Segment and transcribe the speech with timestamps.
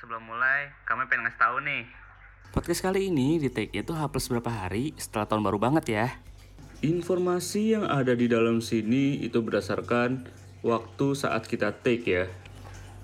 [0.00, 1.82] sebelum mulai, kami pengen ngasih tahu nih.
[2.52, 6.06] Podcast kali ini di take itu H plus berapa hari setelah tahun baru banget ya.
[6.84, 10.28] Informasi yang ada di dalam sini itu berdasarkan
[10.60, 12.24] waktu saat kita take ya.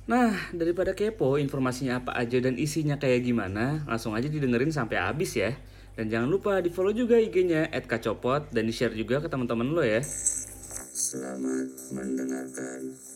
[0.09, 5.39] Nah, daripada kepo informasinya apa aja dan isinya kayak gimana, langsung aja didengerin sampai habis
[5.39, 5.55] ya.
[5.93, 9.85] Dan jangan lupa di follow juga IG-nya @kacopot dan di share juga ke teman-teman lo
[9.85, 10.01] ya.
[10.03, 13.12] Selamat mendengarkan.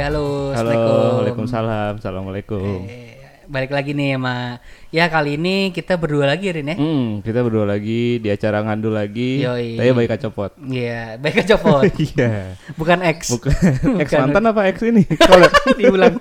[0.00, 1.12] Halo, Halo, Assalamualaikum.
[1.20, 2.78] Waalaikumsalam, Assalamualaikum.
[2.88, 6.76] Eh, balik lagi nih sama ya kali ini kita berdua lagi Rin ya.
[6.78, 9.44] Hmm, kita berdua lagi di acara ngandul lagi.
[9.44, 9.76] Yoi.
[9.76, 10.52] Saya baik kacopot.
[10.64, 11.84] Iya, baik aja copot.
[12.08, 12.56] Iya.
[12.80, 13.18] Bukan X.
[13.28, 13.52] Bukan
[14.02, 14.20] ex Bukan.
[14.24, 15.04] mantan apa ex ini?
[15.28, 16.16] Kalau Diulang.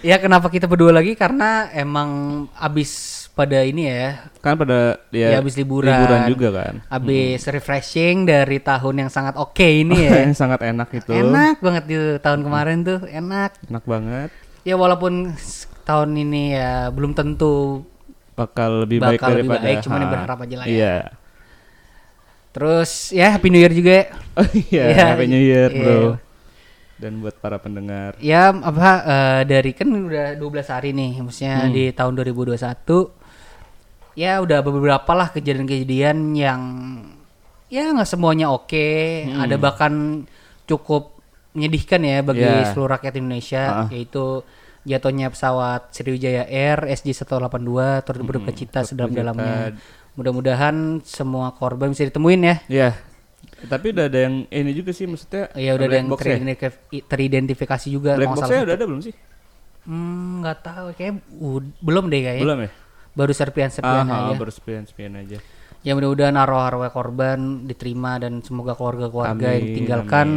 [0.00, 2.08] ya kenapa kita berdua lagi karena emang
[2.56, 5.88] abis pada ini ya, kan pada dia ya abis liburan.
[5.88, 6.74] liburan juga kan.
[6.92, 10.12] Abis refreshing dari tahun yang sangat oke ini ya.
[10.28, 11.08] Yang sangat enak itu.
[11.08, 13.56] enak banget di tahun kemarin tuh, enak.
[13.64, 14.28] Enak banget.
[14.60, 15.32] Ya walaupun
[15.82, 17.88] tahun ini ya belum tentu
[18.36, 20.72] Bakal lebih baik Bakal lebih daripada baik, cuman ya berharap aja lah ya.
[20.72, 20.96] Iya.
[22.50, 23.96] Terus ya Happy New Year juga.
[24.34, 25.80] Oh iya, Iya, Happy New Year, iya.
[25.80, 26.00] Bro.
[26.96, 28.16] Dan buat para pendengar.
[28.20, 31.72] Ya apa eh, dari kan udah 12 hari nih maksudnya Hmm.
[31.72, 33.08] di tahun 2021
[34.14, 36.60] ya udah beberapa lah kejadian-kejadian yang
[37.66, 38.88] ya nggak semuanya oke,
[39.30, 39.40] Hmm.
[39.40, 39.92] ada bahkan
[40.66, 41.18] cukup
[41.50, 42.66] menyedihkan ya bagi Ya.
[42.66, 43.88] seluruh rakyat Indonesia Ah.
[43.90, 44.42] yaitu
[44.80, 49.76] jatuhnya pesawat Sriwijaya Air SJ182 turut berduka cita sedalam-dalamnya.
[50.14, 52.56] Mudah-mudahan semua korban bisa ditemuin ya.
[52.66, 52.90] Iya.
[53.60, 55.52] Tapi udah ada yang ini juga sih maksudnya.
[55.54, 56.16] Ya udah ada yang ya?
[56.16, 59.14] teridentifikasi, teridentifikasi juga Black box-nya udah ada belum sih?
[59.84, 61.14] Hmm, nggak tahu kayak
[61.80, 62.44] belum deh kayaknya.
[62.44, 62.70] Belum ya?
[63.10, 64.38] Baru serpian-serpian Ah, aja.
[64.38, 65.38] baru sepian-sepian aja.
[65.80, 70.28] Ya mudah-mudahan arwah-arwah korban diterima dan semoga keluarga-keluarga yang Amin, ditinggalkan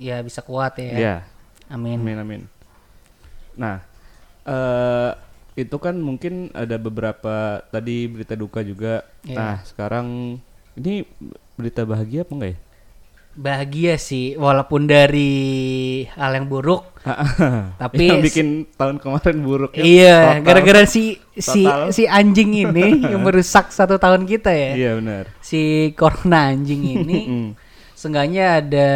[0.00, 0.92] ya bisa kuat ya.
[0.96, 1.16] Iya.
[1.68, 2.00] Amin.
[2.00, 2.42] Amin amin.
[3.56, 3.84] Nah,
[4.48, 5.12] eh
[5.56, 9.04] itu kan mungkin ada beberapa tadi berita duka juga.
[9.24, 9.36] Iya.
[9.36, 10.38] Nah, sekarang
[10.76, 11.04] ini
[11.56, 12.58] berita bahagia apa enggak ya?
[13.36, 15.28] Bahagia sih walaupun dari
[16.08, 16.88] hal yang buruk
[17.82, 21.92] Tapi yang bikin tahun kemarin buruk ya, iya gara-gara si si Total.
[21.92, 24.70] si anjing ini yang merusak satu tahun kita ya.
[24.74, 25.24] Iya benar.
[25.38, 25.60] Si
[25.94, 27.50] corona anjing ini Mm.
[27.92, 28.88] seenggaknya ada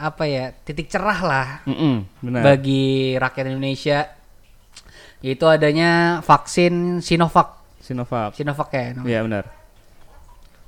[0.00, 2.42] apa ya titik cerah lah Mm-mm, benar.
[2.44, 3.98] bagi rakyat Indonesia
[5.20, 7.60] yaitu adanya vaksin Sinovac.
[7.80, 8.32] Sinovac.
[8.32, 8.92] Sinovac ya.
[9.00, 9.44] Iya benar.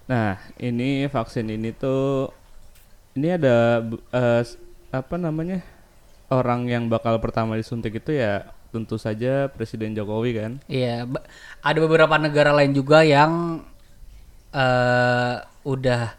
[0.06, 2.30] Nah, ini vaksin ini tuh
[3.16, 3.80] ini ada
[4.40, 4.60] s-
[4.90, 5.64] apa namanya?
[6.26, 10.52] Orang yang bakal pertama disuntik itu ya tentu saja Presiden Jokowi kan.
[10.66, 11.06] Iya,
[11.60, 13.62] ada beberapa negara lain juga yang
[14.52, 16.14] eh udah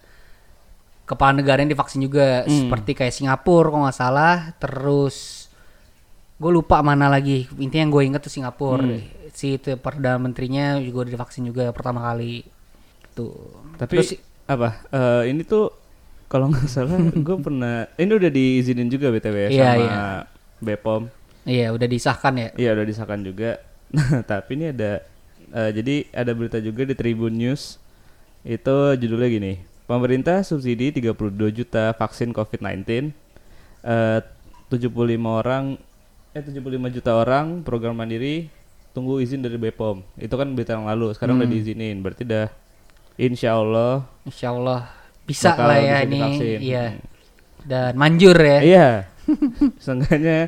[1.03, 2.68] kepala negara yang divaksin juga Hmm.
[2.68, 5.47] seperti kayak Singapura kalau nggak salah, terus
[6.38, 9.02] gue lupa mana lagi intinya yang gue inget tuh Singapura Hmm.
[9.31, 12.46] si itu perdana menterinya juga udah divaksin juga pertama kali
[13.12, 13.34] tuh
[13.75, 14.85] Tapi Terus- apa?
[14.88, 15.74] eh, ini tuh
[16.28, 20.04] kalau nggak salah gue pernah ini udah diizinin juga BTW ya Iya, sama iya.
[20.60, 21.04] BPOM.
[21.48, 23.52] iya udah disahkan ya Iya udah disahkan juga.
[23.88, 25.00] Nah, tapi ini ada
[25.50, 27.80] eh, jadi ada berita juga di Tribun News.
[28.44, 29.54] Itu judulnya gini.
[29.88, 31.16] Pemerintah subsidi 32
[31.56, 33.16] juta vaksin COVID-19.
[33.82, 34.20] Eh
[34.68, 34.92] 75
[35.24, 35.80] orang
[36.36, 36.59] eh 75
[36.92, 38.52] juta orang program mandiri
[38.92, 40.04] tunggu izin dari BPOM.
[40.20, 41.16] Itu kan berita yang lalu.
[41.16, 42.04] Sekarang udah diizinin.
[42.04, 42.52] Berarti dah
[43.16, 44.92] insya Allah Insya Allah
[45.28, 46.60] bisa bakal lah ya bisa ini divaksin.
[46.60, 47.04] iya Hmm.
[47.64, 48.88] dan manjur ya Iya.
[49.78, 50.48] Seenggaknya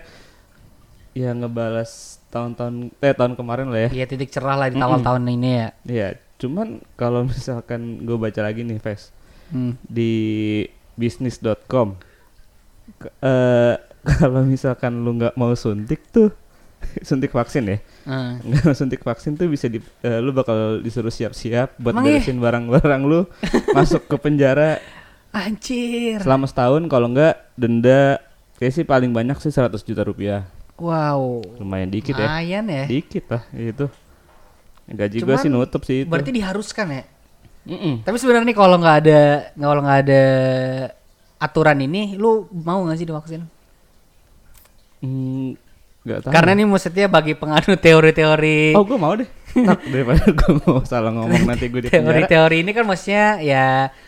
[1.12, 1.92] ya ngebalas
[2.30, 3.90] tahun-tahun eh tahun kemarin lah ya.
[3.94, 6.08] Iya titik cerah lah di awal tahun ini ya Iya,
[6.38, 9.12] cuman kalau misalkan gue baca lagi nih, Ves,
[9.50, 9.76] Hmm.
[9.82, 10.14] di
[10.94, 11.98] bisnis.com,
[12.96, 13.76] ke- eh,
[14.16, 16.32] kalau misalkan lu nggak mau suntik tuh,
[17.02, 17.78] suntik vaksin ya,
[18.10, 18.34] Eh.
[18.50, 23.02] nggak suntik vaksin tuh bisa di, eh, lu bakal disuruh siap-siap buat Emang beresin barang-barang
[23.06, 23.30] lu,
[23.78, 24.82] masuk ke penjara
[25.30, 26.18] Anjir.
[26.18, 28.18] selama setahun, kalau nggak denda,
[28.58, 30.50] kayak sih paling banyak sih 100 juta rupiah,
[30.82, 31.44] Wow.
[31.62, 32.84] lumayan dikit ya, Lumayan ya.
[32.90, 33.86] dikit lah itu.
[34.90, 36.10] Gaji gue sih nutup sih itu.
[36.10, 37.04] Berarti diharuskan ya.
[37.70, 38.02] Mm-mm.
[38.02, 39.22] Tapi sebenarnya nih kalau nggak ada
[39.54, 40.24] kalau nggak ada
[41.38, 43.46] aturan ini, lu mau nggak sih divaksin?
[45.00, 45.54] Hmm,
[46.18, 46.32] tahu.
[46.32, 49.30] Karena nih maksudnya bagi penganut teori-teori Oh, gue mau deh.
[49.50, 51.90] Tak, daripada gue mau salah ngomong nanti gue di.
[51.90, 53.66] Teori-teori ini kan maksudnya ya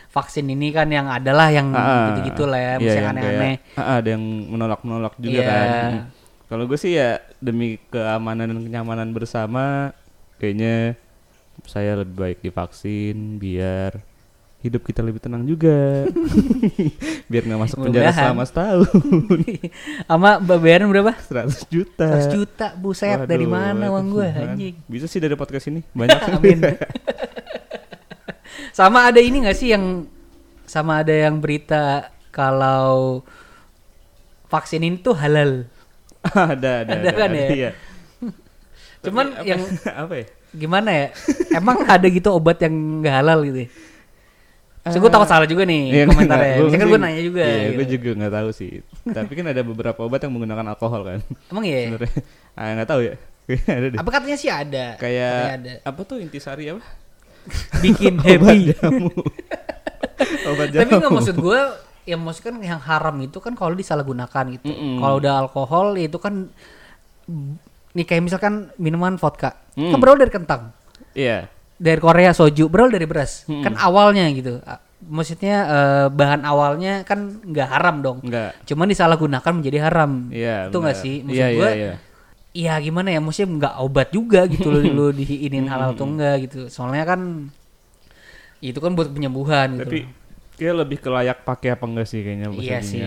[0.07, 3.55] vaksin ini kan yang adalah yang Ah, gitu-gitu lah ya, iya, yang aneh-aneh.
[3.73, 5.47] ah, ada yang menolak-menolak juga Iya.
[5.47, 5.91] kan.
[5.93, 6.05] Hmm.
[6.45, 9.95] Kalau gue sih ya demi keamanan dan kenyamanan bersama,
[10.35, 10.99] kayaknya
[11.63, 14.01] saya lebih baik divaksin biar
[14.61, 16.05] hidup kita lebih tenang juga.
[17.31, 18.25] biar nggak masuk penjara Mudah-mudahan.
[18.29, 18.89] selama setahun.
[20.09, 21.11] Sama bayaran berapa?
[21.17, 22.07] 100 juta.
[22.29, 24.75] 100 juta, buset dari Waduh, mana uang gue anjing.
[24.85, 25.81] Bisa sih dari podcast ini.
[25.91, 26.59] Banyak Amin.
[28.71, 30.07] sama ada ini gak sih yang
[30.63, 33.19] sama ada yang berita kalau
[34.47, 35.67] vaksin ini tuh halal.
[36.23, 37.47] ada, ada, Ada kan ya?
[37.49, 37.69] Iya.
[39.01, 40.25] Cuman Tapi apa- yang apa ya?
[40.51, 41.07] gimana ya?
[41.51, 42.71] Emang ada gitu obat yang
[43.01, 43.65] nggak halal gitu?
[43.65, 43.69] ya?
[44.83, 46.53] So, gue takut salah juga nih Iya, komentarnya.
[46.59, 47.43] Misalkan sih- gue nanya juga.
[47.43, 47.75] Iya, gitu.
[47.75, 48.71] gue juga nggak tahu sih.
[49.05, 51.19] Tapi kan ada beberapa obat yang menggunakan alkohol kan.
[51.47, 51.79] Emang ya?
[51.85, 52.13] Sebenarnya,
[52.51, 53.15] ah nggak tahu ya.
[53.67, 53.97] Ada deh.
[53.97, 54.85] Apa katanya sih ada?
[54.91, 55.73] Katanya Kayak ada.
[55.83, 56.81] apa tuh intisari apa?
[57.77, 58.59] Bikin Obat happy.
[58.71, 59.09] jamu.
[60.49, 60.81] obat jamu.
[60.81, 61.59] Tapi nggak maksud gue
[62.03, 64.65] yang maksud kan yang haram itu kan kalau disalahgunakan gitu.
[64.67, 64.97] Mm-mm.
[64.97, 66.49] Kalau udah alkohol ya itu kan
[67.91, 69.87] nih kayak misalkan minuman vodka Mm.
[69.89, 70.61] kan berawal dari kentang
[71.11, 71.47] Iya.
[71.81, 73.65] Dari Korea soju berawal dari beras Mm-mm.
[73.65, 74.61] kan awalnya gitu
[75.01, 78.53] maksudnya eh, bahan awalnya kan nggak haram dong Enggak.
[78.63, 80.69] cuman disalahgunakan menjadi haram Iya.
[80.69, 81.95] itu nggak sih maksud Iya, gue iya, iya.
[82.51, 86.67] Iya gimana ya maksudnya nggak obat juga gitu loh lu diinin halal atau enggak gitu
[86.67, 87.49] soalnya kan
[88.61, 89.99] itu kan buat penyembuhan gitu Tapi
[90.53, 93.01] kayak lebih ke layak pakai apa enggak sih kayaknya Iya sih.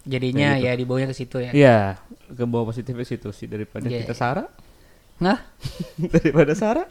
[0.00, 0.64] Jadinya gitu.
[0.64, 1.52] ya dibawanya ke situ ya.
[1.52, 1.78] Iya,
[2.26, 4.00] ke bawah positifnya situ sih daripada Iya.
[4.00, 4.48] kita Sarah
[5.20, 5.36] Nah,
[6.16, 6.88] daripada Sarah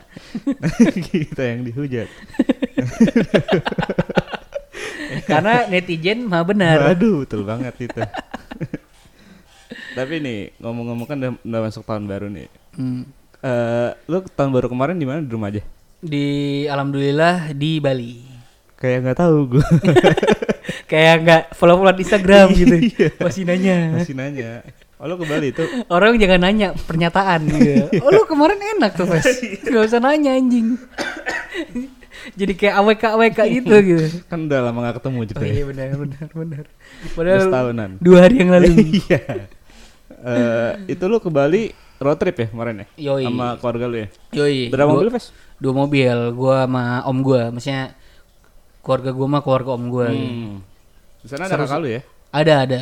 [1.09, 2.05] kita yang dihujat.
[5.29, 6.93] karena netizen mah benar.
[6.93, 7.99] Aduh, betul banget itu.
[9.97, 12.45] Tapi nih ngomong-ngomong kan udah, udah masuk tahun baru nih.
[12.77, 13.09] Hmm.
[13.41, 15.65] Eh, lu tahun baru kemarin di mana di rumah aja?
[15.99, 16.25] Di
[16.69, 18.21] alhamdulillah di Bali.
[18.77, 19.69] Kayak nggak tahu gue.
[20.85, 22.77] Kayak nggak follow-follow Instagram gitu.
[22.77, 23.09] Iya.
[23.17, 23.77] Masih nanya.
[23.97, 24.61] Masih nanya.
[24.99, 25.63] Oh lu ke Bali itu?
[25.95, 27.87] Orang jangan nanya pernyataan gitu.
[28.03, 29.39] Oh lu kemarin enak tuh, Fes.
[29.63, 30.75] Gak usah nanya anjing.
[32.39, 34.05] Jadi kayak AWK AWK gitu gitu.
[34.27, 35.39] Kan udah lama gak ketemu juga.
[35.39, 35.53] Oh ya.
[35.55, 36.63] iya benar benar benar.
[37.15, 37.89] Padahal setahunan.
[38.03, 38.69] dua hari yang lalu.
[39.07, 39.21] Iya.
[40.19, 41.71] Eh, itu lu ke Bali
[42.03, 42.87] road trip ya kemarin ya?
[42.99, 43.23] Yoi.
[43.23, 44.07] Sama keluarga lu ya?
[44.35, 44.67] Yoi.
[44.67, 45.31] Berapa mobil, Ves?
[45.63, 47.55] Dua mobil, gua sama om gua.
[47.55, 47.95] Maksudnya
[48.83, 50.11] keluarga gua mah keluarga om gua.
[50.11, 50.27] gitu.
[50.27, 50.55] Hmm.
[51.23, 52.01] Di sana ada Seru kakak lu ya?
[52.35, 52.81] Ada ada.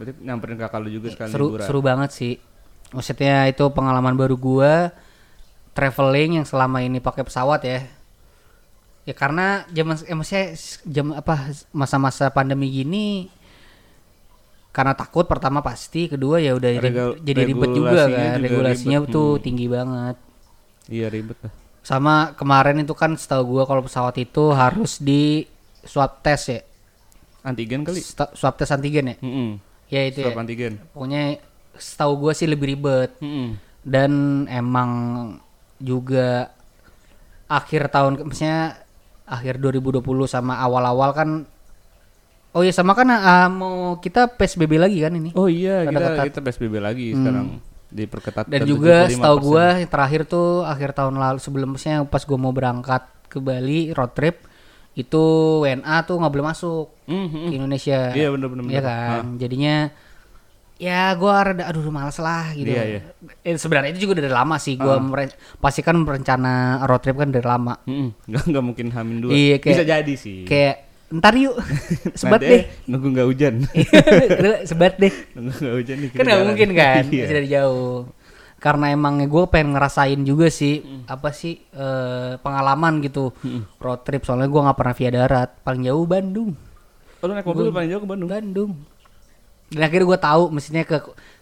[0.00, 1.66] Berarti nyamperin kakak lu juga sekali seru liburan.
[1.68, 2.34] seru banget sih
[2.90, 4.96] maksudnya itu pengalaman baru gua
[5.70, 7.84] traveling yang selama ini pakai pesawat ya
[9.02, 10.46] ya karena zaman eh, maksudnya
[10.86, 11.34] jam apa
[11.70, 13.28] masa-masa pandemi gini
[14.70, 16.70] karena takut pertama pasti kedua ya udah
[17.20, 19.12] jadi ribet juga kan juga regulasinya ribet.
[19.12, 19.42] tuh Hmm.
[19.42, 20.16] tinggi banget
[20.88, 21.52] Iya ribet lah.
[21.80, 25.44] sama kemarin itu kan setahu gua kalau pesawat itu harus di
[25.82, 26.60] swab test ya
[27.40, 28.04] Antigen kali?
[28.34, 29.50] Swab test antigen ya Heeh.
[29.90, 30.72] Ya itu Swab ya antigen.
[30.90, 31.22] pokoknya
[31.74, 33.58] setahu gua sih lebih ribet Heeh.
[33.82, 34.12] dan
[34.46, 34.90] emang
[35.76, 36.54] juga
[37.44, 38.78] akhir tahun maksudnya
[39.24, 41.28] akhir 2020 sama awal-awal kan
[42.50, 46.24] oh ya sama kan ah, mau kita PSBB lagi kan ini Oh iya, kita ketat.
[46.26, 47.46] kita PSBB lagi sekarang
[47.90, 49.14] diperketat dan juga 75%.
[49.18, 53.90] setahu gua yang terakhir tuh akhir tahun lalu sebelumnya pas gua mau berangkat ke Bali
[53.90, 54.46] road trip
[54.92, 55.24] itu
[55.60, 57.56] WNA tuh nggak boleh masuk Hmm, ke hmm.
[57.56, 58.62] Indonesia Iya bener bener.
[58.68, 59.76] Iya kan jadinya
[60.76, 63.00] ya gua rada aduh males lah gitu Iya, iya.
[63.42, 67.28] Eh, sebenarnya itu juga dari lama sih gua mere- pasti kan rencana road trip kan
[67.28, 69.30] dari lama Hmm, nggak nggak mungkin hamin dua.
[69.30, 70.44] Iya, kayak- Bisa jadi sih.
[70.44, 70.76] kayak
[71.10, 71.58] ntar yuk
[72.20, 73.54] sebat Nanti deh eh, nunggu nggak hujan.
[74.70, 76.08] sebat deh nunggu nggak hujan nih.
[76.10, 77.24] kan nggak mungkin kan Iya.
[77.28, 78.06] dari jauh
[78.60, 83.32] karena emang gue pengen ngerasain juga sih apa sih eh, pengalaman gitu
[83.76, 86.52] road trip soalnya gue nggak pernah via darat paling jauh Bandung
[87.18, 88.28] Oh, lu naik mobil paling jauh ke Bandung.
[88.28, 88.70] Bandung
[89.68, 90.96] dan akhirnya gue tahu mestinya ke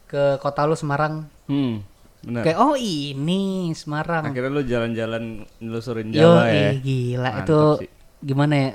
[0.05, 1.87] ke kota lu Semarang Hmm,
[2.21, 2.43] benar.
[2.43, 5.23] kayak oh ini Semarang Akhirnya lu jalan-jalan
[5.59, 6.71] nelusurin Yo, Jawa ya.
[6.77, 7.91] gila Mantap itu sih.
[8.21, 8.71] gimana ya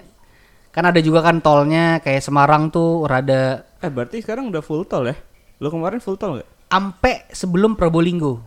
[0.70, 5.04] kan ada juga kan tolnya kayak Semarang tuh rada Eh berarti sekarang udah full tol
[5.04, 5.16] ya?
[5.60, 6.50] Lu kemarin full tol nggak?
[6.74, 8.42] Ampe sebelum Probolinggo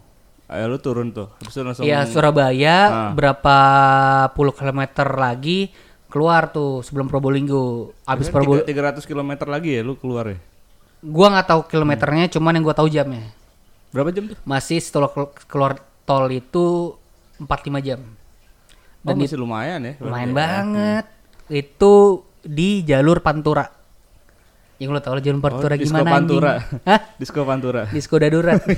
[0.46, 1.26] Ayo lu turun tuh.
[1.36, 3.10] Habis itu langsung Iya Surabaya Ah.
[3.10, 3.56] berapa
[4.30, 5.74] puluh kilometer lagi
[6.06, 7.90] keluar tuh sebelum Probolinggo.
[8.04, 10.38] Abis Probolinggo, Tiga- 300 km lagi ya lu keluar ya?
[10.98, 13.26] gua nggak tahu kilometernya, cuman yang gua tahu jamnya.
[13.90, 14.38] Berapa jam tuh?
[14.42, 16.94] Masih setelah kelu- keluar tol itu
[17.38, 18.00] 4-5 jam.
[19.02, 19.94] Oh, Dan masih lumayan ya.
[19.98, 20.36] lumayan ya.
[20.36, 21.04] banget.
[21.48, 21.92] Itu
[22.40, 23.66] di jalur Pantura.
[24.76, 26.52] Yang lo tau lah jalur Pantura Oh, gimana Pantura.
[26.84, 27.00] Hah?
[27.16, 27.82] Disco Pantura.
[27.88, 28.60] Disco darurat.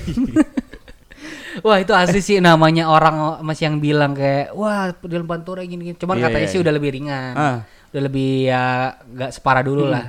[1.59, 5.97] Wah itu asli sih namanya orang masih yang bilang kayak wah dalam pantura gini, gini.
[5.99, 6.63] Cuman Iya, katanya iya, sih iya.
[6.63, 7.59] udah lebih ringan, Ah.
[7.91, 8.63] udah lebih ya
[8.95, 9.93] nggak separah dulu Hmm.
[9.93, 10.07] lah.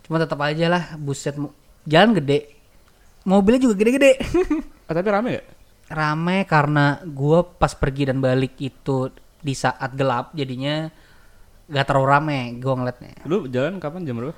[0.00, 1.36] Cuma tetap aja lah buset
[1.84, 2.48] jalan gede,
[3.22, 4.12] mobilnya juga gede-gede.
[4.86, 5.46] Ah, tapi rame gak?
[5.86, 10.88] Rame karena gua pas pergi dan balik itu di saat gelap jadinya
[11.66, 13.20] gak terlalu rame gua ngeliatnya.
[13.28, 14.32] Lu jalan kapan jam berapa?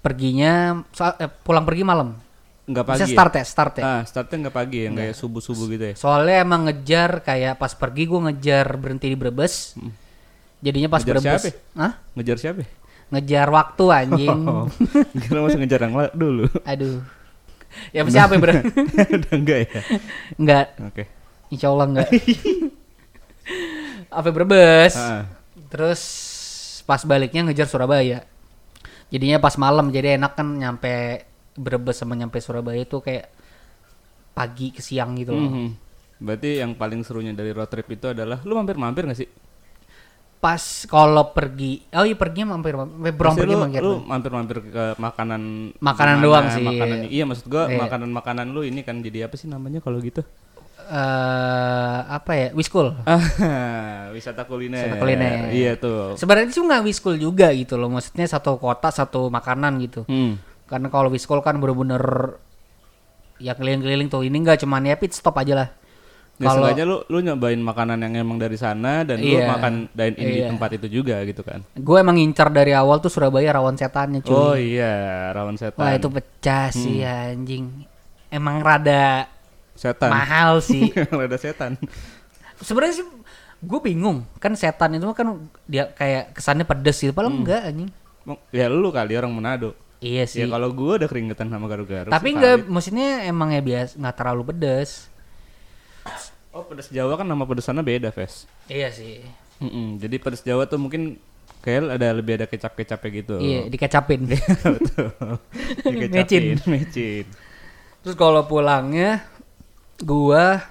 [0.00, 0.80] Perginya
[1.20, 2.16] eh, pulang pergi malam.
[2.64, 2.96] Enggak pagi.
[3.02, 3.14] Bisa ya?
[3.18, 3.84] start ya, start ya.
[3.84, 5.94] Ah, startnya enggak pagi yang kayak subuh-subuh gitu ya.
[5.98, 9.74] Soalnya emang ngejar kayak pas pergi gue ngejar berhenti di Brebes.
[10.62, 11.10] Jadinya pas Hmm.
[11.10, 11.42] Ngejar Brebes.
[11.42, 11.76] siapa?
[11.76, 11.92] Hah?
[12.14, 12.62] Ngejar siapa?
[13.10, 14.40] Ngejar waktu anjing.
[14.50, 14.66] Oh,
[15.18, 16.46] kira masih ngejar yang dulu.
[16.62, 17.02] Aduh.
[17.94, 18.54] Ya pasti apa bro?
[19.18, 19.80] Udah enggak ya?
[20.38, 20.66] enggak.
[20.90, 21.04] Oke.
[21.50, 22.08] Insya Allah enggak.
[24.10, 24.94] apa Brebes?
[24.94, 25.26] Ah.
[25.70, 26.00] Terus
[26.86, 28.26] pas baliknya ngejar Surabaya.
[29.10, 31.26] Jadinya pas malam jadi enak kan nyampe
[31.58, 33.26] Brebes sama nyampe Surabaya itu kayak
[34.32, 35.50] pagi ke siang gitu loh.
[35.50, 35.68] Mhm.
[36.20, 39.28] Berarti yang paling serunya dari road trip itu adalah lu mampir-mampir gak sih?
[40.40, 43.82] Pas kalau pergi, oh iya pergi mampir, mampir pergi lu, mampir.
[43.84, 45.42] lu mampir-mampir ke makanan
[45.76, 46.64] Makanan gimana, doang sih.
[46.64, 47.76] Makanan, iya maksud gua Iya.
[47.84, 50.24] makanan-makanan lu ini kan jadi apa sih namanya kalau gitu?
[50.90, 52.90] Eh apa ya wiskul
[54.14, 54.82] wisata kuliner.
[54.82, 55.48] Wisata kuliner.
[55.48, 56.14] Iya tuh.
[56.14, 60.42] sebenarnya sih nggak wiskul juga gitu loh maksudnya satu kota satu makanan gitu Hmm.
[60.66, 62.02] karena kalau wiskul kan bener-bener
[63.38, 65.70] ya keliling-keliling tuh ini nggak cuman ya pit stop aja lah
[66.34, 69.44] Ya, kalau sengaja lu lu nyobain makanan yang emang dari sana dan lu Iya.
[69.46, 70.48] makan dine in di Iya.
[70.48, 71.60] tempat itu juga gitu kan.
[71.70, 75.76] gue emang ngincar dari awal tuh Surabaya rawan setannya cuy Oh iya, rawan setan.
[75.76, 77.84] wah itu pecah sih anjing
[78.26, 79.28] emang rada
[79.80, 80.12] setan.
[80.12, 80.92] mahal sih
[81.24, 81.80] Ada setan.
[82.60, 83.06] sebenarnya sih
[83.60, 87.90] gue bingung kan setan itu kan dia kayak kesannya pedes gitu padahal enggak anjing
[88.52, 89.72] Ya lu kali orang Manado.
[89.98, 92.08] iya sih Ya kalau gua udah keringetan sama garu-garu.
[92.08, 95.08] Tapi enggak, maksudnya emang ya biasa nggak terlalu pedes.
[96.50, 98.46] Oh, pedas Jawa kan nama pedesannya beda, Ves.
[98.66, 99.22] Iya sih.
[99.58, 101.14] Mm-mm, Jadi pedas Jawa tuh mungkin
[101.60, 103.34] kayak ada lebih ada kecap-kecapnya gitu.
[103.38, 104.20] Iya, dikecapin.
[104.76, 105.08] Betul.
[105.94, 107.26] Dikecapin, mecin.
[108.00, 109.26] Terus kalau pulangnya
[110.00, 110.64] gua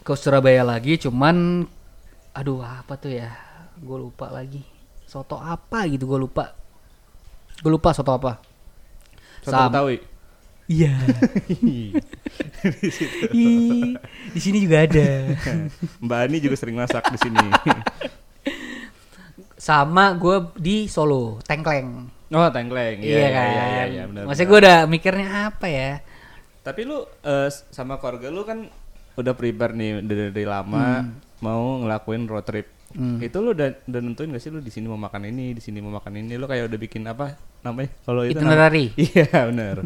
[0.00, 1.66] ke Surabaya lagi cuman
[2.32, 3.28] aduh apa tuh ya?
[3.76, 4.64] Gue lupa lagi.
[5.04, 6.54] Soto apa gitu gue lupa.
[7.58, 8.40] Gue lupa soto apa.
[9.40, 9.96] Soto Sam- Betawi.
[10.64, 10.94] Iya.
[14.32, 15.06] Di sini juga ada.
[16.04, 17.38] Mbak Ani juga sering masak di sini.
[19.58, 22.10] Sama gue di Solo, Tengkleng.
[22.32, 22.98] oh, tengkleng.
[22.98, 23.46] Iya, Iya, iya, kan.
[23.46, 24.22] iya, iya, iya, benar.
[24.26, 25.90] Maksudnya gue udah mikirnya apa ya?
[26.62, 28.66] Tapi lu eh, sama keluarga lu kan
[29.12, 31.12] udah prepare nih dari, dari lama Hmm.
[31.40, 32.66] mau ngelakuin road trip.
[33.18, 35.80] Itu lu udah, udah nentuin gak sih lu di sini mau makan ini, di sini
[35.80, 36.36] mau makan ini?
[36.36, 37.88] Lu kayak udah bikin apa namanya?
[38.02, 38.86] Kalau itu Itinerary.
[39.00, 39.76] Iya, benar.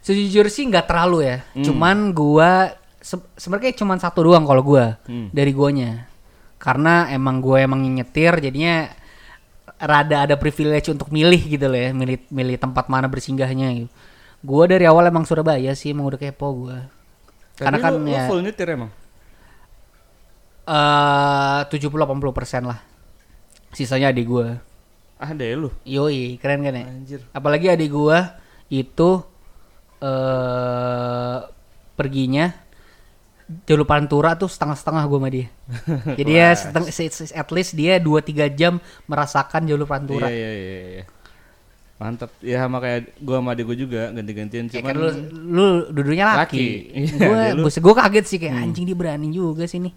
[0.00, 1.36] Sejujurnya sih nggak terlalu ya.
[1.52, 1.62] Hmm.
[1.62, 5.28] Cuman gua se- sebenarnya cuman satu doang kalau gua Hmm.
[5.28, 6.08] dari guanya.
[6.56, 8.90] Karena emang gua emang nyetir jadinya
[9.76, 13.90] rada ada privilege untuk milih gitu loh ya, milih milih tempat mana bersinggahnya gitu.
[14.42, 16.90] Gua dari awal emang Surabaya sih, emang udah kepo gua.
[17.54, 18.90] Karena kan lu, lu ya full nyetir emang?
[20.62, 22.78] eh 70-80% lah.
[23.72, 24.58] Sisanya adik gua.
[25.18, 25.70] Ah, deh lu.
[25.86, 26.84] Yoi, keren kan ya?
[26.86, 27.20] Anjir.
[27.30, 29.22] Apalagi adik gua itu
[30.02, 31.38] eh
[31.94, 32.50] perginya
[33.68, 35.46] jalur Pantura tuh setengah-setengah gua sama dia.
[36.18, 40.26] Jadi ya seteng- se- se- at least dia 2 3 jam merasakan jalur Pantura.
[40.30, 41.04] Iya, iya, iya, iya.
[42.02, 42.30] Mantap.
[42.42, 45.08] Ya sama kayak gua sama adik gua juga ganti-gantian Ya cuman kan lu
[45.46, 46.42] lu dudunya laki.
[46.42, 46.66] Laki.
[46.90, 47.62] Iya, gua lu- Hmm.
[47.62, 49.94] buset, gua kaget sih kayak anjing dia berani juga sih nih.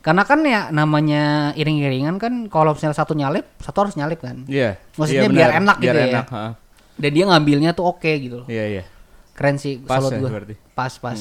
[0.00, 4.44] Karena kan ya namanya iring-iringan kan kalau misalnya satu nyalip, satu harus nyalip kan.
[4.44, 4.80] Iya.
[4.96, 6.12] Maksudnya iya, biar enak biar gitu ya.
[6.14, 6.46] enak, ha.
[6.94, 8.46] Dan dia ngambilnya tuh oke gitu loh.
[8.46, 8.84] Iya, iya.
[9.32, 10.30] Keren sih Pas salut ya gua.
[10.30, 10.54] berarti?
[10.72, 11.20] Pas pas.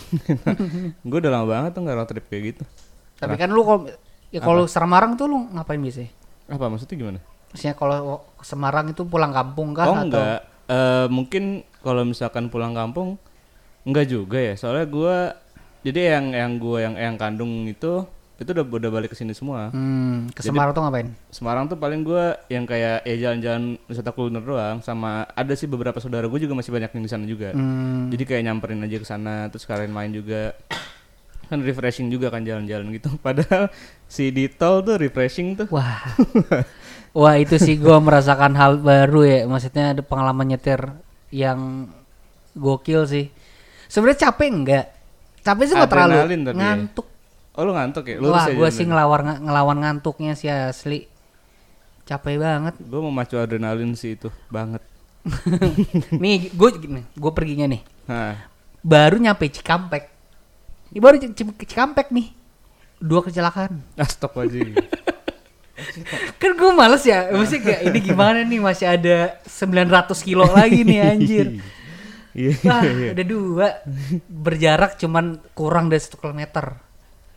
[1.04, 2.64] gue udah lama banget tuh nggak road trip kayak gitu.
[3.18, 3.80] Tapi kan lu kalau
[4.30, 6.10] ya kalau Semarang tuh lu ngapain biasanya?
[6.48, 7.20] Apa maksudnya gimana?
[7.50, 10.38] Maksudnya kalau Semarang itu pulang kampung kah oh atau enggak.
[10.70, 11.44] Eh, mungkin
[11.82, 13.18] kalau misalkan pulang kampung
[13.82, 14.54] enggak juga ya.
[14.54, 15.16] Soalnya gua
[15.82, 18.06] jadi yang yang gua yang yang kandung itu
[18.40, 19.68] itu udah udah balik ke sini semua.
[19.68, 21.08] Hmm, ke Semarang tuh ngapain?
[21.28, 26.00] Semarang tuh paling gua yang kayak ya jalan-jalan wisata kuliner doang sama ada sih beberapa
[26.00, 27.52] saudara gue juga masih banyak yang di sana juga.
[27.52, 30.56] Hmm, Jadi kayak nyamperin aja ke sana terus kalian main juga.
[31.50, 33.12] Kan refreshing juga kan jalan-jalan gitu.
[33.26, 33.68] Padahal
[34.08, 35.68] si di tol tuh refreshing tuh.
[35.68, 36.00] wah.
[37.10, 39.38] Wah, itu sih gua merasakan hal baru ya.
[39.46, 40.78] Maksudnya ada pengalaman nyetir
[41.34, 41.90] yang
[42.54, 43.26] gokil sih.
[43.90, 44.86] Sebenarnya capek enggak?
[45.42, 46.54] Capek sih nggak terlalu ya.
[46.54, 47.06] ngantuk.
[47.58, 48.16] Oh lu ngantuk ya?
[48.22, 51.10] Lu Wah, jalan- sih ngelawan ngelawan ngantuknya sih asli.
[52.06, 52.74] Capek banget.
[52.78, 54.82] Gue memacu adrenalin sih itu banget.
[56.22, 57.82] nih, gue gue perginya nih.
[58.06, 58.34] Nah,
[58.80, 60.08] Baru nyampe Cikampek.
[60.90, 62.32] Ini baru Cik- Cik- Cikampek nih.
[63.02, 63.82] Dua kecelakaan.
[63.98, 64.78] Astagfirullahaladzim.
[66.36, 67.28] Kan gue males ya.
[67.30, 71.46] Maksudnya kayak ini gimana nih masih ada 900 kilo lagi nih anjir.
[72.30, 72.52] Iya.
[72.62, 73.10] Wah, iya.
[73.10, 73.68] ada dua.
[74.24, 76.78] Berjarak cuman kurang dari satu kilometer.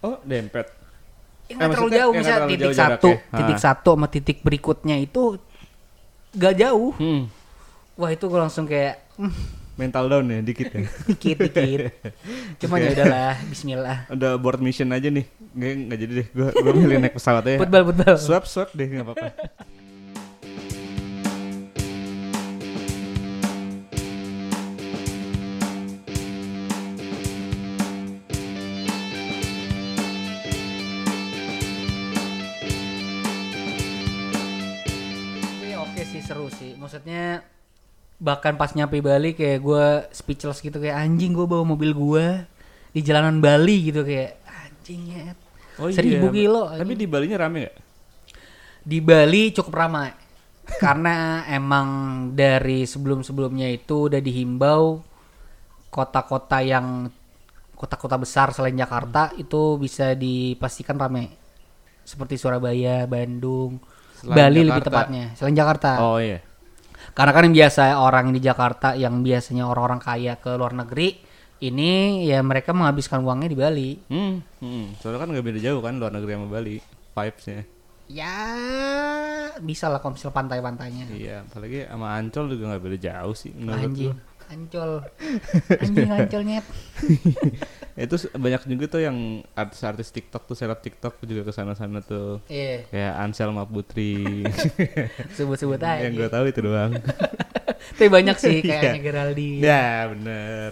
[0.01, 0.69] Oh, dempet.
[0.69, 0.79] Ya,
[1.49, 3.35] Eh, nggak terlalu jauh terlalu titik jauh satu, jaraknya.
[3.35, 3.61] titik Ah.
[3.61, 5.23] satu sama titik berikutnya itu
[6.33, 6.91] gak jauh.
[6.95, 7.27] Hmm.
[7.93, 9.33] Wah itu gue langsung kayak hmm,
[9.73, 10.85] Mental down ya dikit ya.
[11.09, 11.89] dikit dikit.
[12.61, 13.97] Cuman ya udahlah, Bismillah.
[14.13, 15.25] Udah board mission aja nih.
[15.57, 16.27] Nggak, nggak jadi deh.
[16.29, 17.57] Gue gue milih naik pesawat aja.
[17.57, 18.17] Football football.
[18.21, 19.27] Swap swap deh nggak apa-apa.
[35.93, 36.73] Oke sih seru sih.
[36.77, 37.41] Maksudnya
[38.19, 42.25] bahkan pas nyampe Bali kayak gue speechless gitu kayak anjing gue bawa mobil gue
[42.91, 45.33] di jalanan Bali gitu kayak anjing ya.
[45.89, 46.69] Seribu kilo.
[46.69, 47.75] Oh, Tapi di Balinya rame gak?
[48.83, 50.11] di Bali cukup ramai
[50.75, 51.87] karena emang
[52.35, 54.99] dari sebelum-sebelumnya itu udah dihimbau
[55.87, 57.07] kota-kota yang
[57.75, 61.31] kota-kota besar selain Jakarta itu bisa dipastikan ramai
[62.03, 63.79] seperti Surabaya, Bandung,
[64.19, 64.87] Selain Bali lebih Jakarta.
[64.91, 65.91] tepatnya selain Jakarta.
[66.03, 66.43] Oh iya.
[67.11, 71.19] Karena kan yang biasa orang di Jakarta yang biasanya orang-orang kaya ke luar negeri
[71.63, 73.91] ini ya mereka menghabiskan uangnya di Bali.
[74.07, 75.03] Hmm, hmm.
[75.03, 76.77] Soalnya kan nggak beda jauh kan luar negeri sama Bali.
[77.13, 77.61] Vibesnya.
[78.11, 78.35] Ya
[79.63, 81.07] bisa lah kalau pantai-pantainya.
[81.13, 84.11] Iya, apalagi sama Ancol juga nggak beda jauh sih menurut Anjing.
[84.47, 84.91] Ancol.
[85.83, 86.65] Anjing ancol nyet.
[87.95, 89.17] Itu banyak juga tuh yang
[89.53, 92.41] artis-artis TikTok tuh seleb TikTok juga ke sana-sana tuh.
[92.47, 94.41] Iya, Kayak Ansel Maputri.
[95.37, 96.01] sebut-sebut aja.
[96.01, 96.97] yang gue tahu itu doang.
[97.93, 98.81] Tapi banyak sih Iya.
[98.81, 99.61] kayaknya Geraldine.
[99.61, 100.71] ya, bener.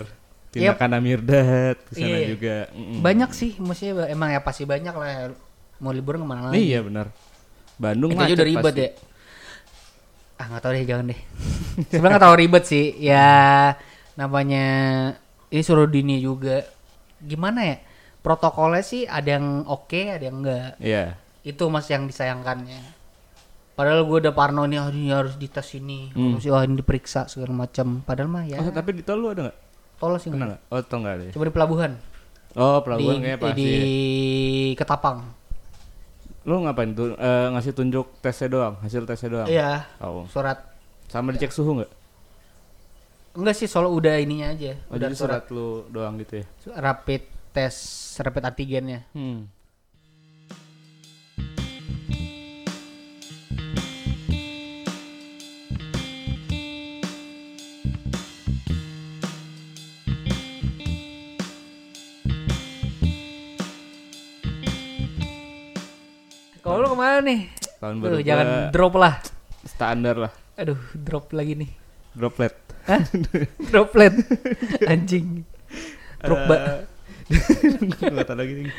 [0.52, 0.92] Tindakan
[1.80, 2.28] ke sana Iya.
[2.28, 2.56] juga.
[2.74, 3.00] Mm-mm.
[3.00, 5.32] Banyak sih, maksudnya emang ya pasti banyak lah.
[5.78, 6.58] Mau liburan ke mana lagi?
[6.60, 7.08] Iya, bener.
[7.78, 8.82] Bandung Itu aja udah ribet pasti.
[8.82, 8.92] ya.
[10.36, 11.22] Ah nggak tahu deh, jangan deh.
[11.88, 12.86] Sebenarnya nggak tahu ribet sih.
[12.98, 13.30] Ya
[14.16, 14.66] namanya
[15.48, 16.64] ini suruh dini juga.
[17.18, 17.78] Gimana ya?
[18.20, 20.78] Protokolnya sih ada yang oke, ada yang enggak.
[20.78, 21.18] Iya.
[21.42, 23.02] Itu mas yang disayangkannya.
[23.72, 26.38] Padahal gue udah parno nih, ah, ini harus dites ini, Hmm.
[26.38, 28.04] harus wah, ini diperiksa segala macam.
[28.04, 29.58] Padahal mah ya, Oh, tapi di tol lu ada nggak?
[29.98, 30.70] tolong sih nggak.
[30.70, 31.32] Oh, tol nggak ada ya?
[31.34, 31.92] Coba di pelabuhan,
[32.54, 33.58] Oh, di, pelabuhan kayaknya pasti.
[33.58, 33.70] di
[34.76, 35.18] Ketapang.
[36.42, 37.14] Lu ngapain tuh?
[37.16, 39.48] Eh, ngasih tunjuk tesnya doang, hasil tesnya doang.
[39.48, 40.26] Iya, Oh.
[40.28, 40.71] surat.
[41.12, 41.92] Sama dicek suhu nggak?
[43.36, 44.80] Enggak sih, soal udah ininya aja.
[44.88, 46.46] Oh, udah jadi surat lu doang gitu ya?
[46.80, 47.76] rapid tes
[48.24, 49.04] rapid antigennya.
[49.12, 49.52] Hmm.
[66.64, 67.52] Kalau lu ke mana nih?
[67.84, 69.20] Tahun Tuh, baru jangan drop lah.
[69.68, 70.41] standar lah.
[70.62, 71.72] Aduh, drop lagi nih.
[72.14, 72.54] Droplet.
[72.86, 73.02] Hah?
[73.72, 74.14] Droplet.
[74.86, 75.42] Anjing.
[76.20, 76.86] Drop ba-
[77.32, 78.54] Enggak tahu lagi.
[78.60, 78.74] nih.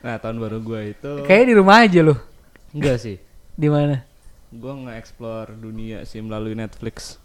[0.00, 2.14] Nah, tahun baru gua itu Kayaknya di rumah aja lu.
[2.70, 3.16] enggak sih.
[3.52, 4.04] Di mana?
[4.50, 7.18] Gua nge-explore dunia sih melalui Netflix.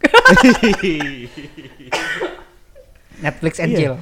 [3.20, 3.78] Netflix and Iya.
[3.78, 3.94] chill.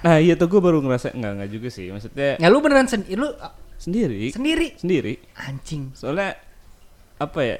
[0.00, 1.88] nah, iya tuh gua baru ngerasa enggak enggak juga sih.
[1.88, 3.28] Maksudnya Ya lu beneran sendiri lu
[3.76, 4.30] sendiri.
[4.30, 4.66] sendiri.
[4.76, 5.14] Sendiri.
[5.34, 5.90] Anjing.
[5.92, 6.36] Soalnya
[7.16, 7.56] apa ya?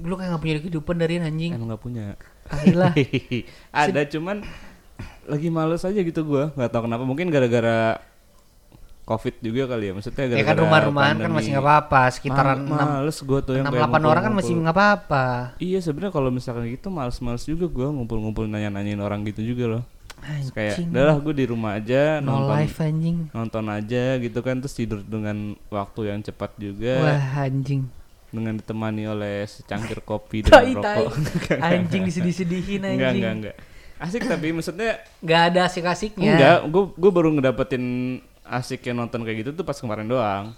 [0.00, 1.52] Lu kayak gak punya kehidupan dari anjing.
[1.52, 2.16] Emang nggak punya.
[2.48, 2.92] Ahilah.
[3.76, 4.40] Ada cuman
[5.22, 7.04] lagi males aja gitu gua, nggak tahu kenapa.
[7.04, 8.00] Mungkin gara-gara
[9.02, 9.92] covid juga kali ya.
[9.92, 13.66] Maksudnya Ya gara-gara kan rumah-rumahan kan masih nggak apa-apa, sekitaran Ma- males gua tuh yang
[13.68, 15.24] 6 kayak 8 orang kan masih nggak apa-apa.
[15.58, 19.84] Iya sebenarnya kalau misalkan gitu males-males juga gua ngumpul-ngumpul nanya-nanyain orang gitu juga loh.
[20.22, 20.88] Terus kayak Anjing.
[20.94, 23.16] udahlah gue di rumah aja No nonton life anjing.
[23.34, 27.90] nonton aja gitu kan terus tidur dengan waktu yang cepat juga Wah anjing.
[28.32, 30.72] Dengan ditemani oleh secangkir kopi dan tai.
[30.74, 31.12] rokok.
[31.62, 32.96] Anjing disedih-sedihin anjing.
[32.96, 33.56] enggak enggak enggak.
[34.00, 36.32] Asik tapi maksudnya Nggak ada asik-asiknya.
[36.34, 37.84] Enggak, gue gue baru ngedapetin
[38.42, 40.56] asiknya nonton kayak gitu tuh pas kemarin doang.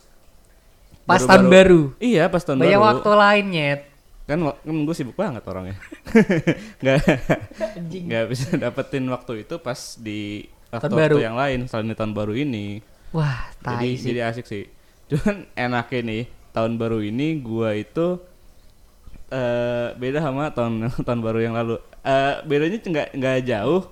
[1.05, 1.93] Pas tahun baru.
[2.01, 2.89] Iya, pas tahun Banyak baru.
[2.89, 3.81] waktu lain nyet.
[4.25, 5.77] Kan, kan gue sibuk banget orangnya.
[6.81, 6.99] Nggak
[7.77, 8.03] Anjing.
[8.09, 11.17] nggak bisa dapetin waktu itu pas di waktu, Tahun baru.
[11.21, 12.81] yang lain selain di tahun baru ini.
[13.13, 14.07] Wah, tai Jadi sih.
[14.09, 14.65] jadi asik sih.
[15.07, 16.23] Cuman enaknya nih
[16.55, 18.23] tahun baru ini gua itu
[19.29, 21.77] eh beda sama tahun tahun baru yang lalu.
[22.01, 23.83] Eh bedanya nggak nggak jauh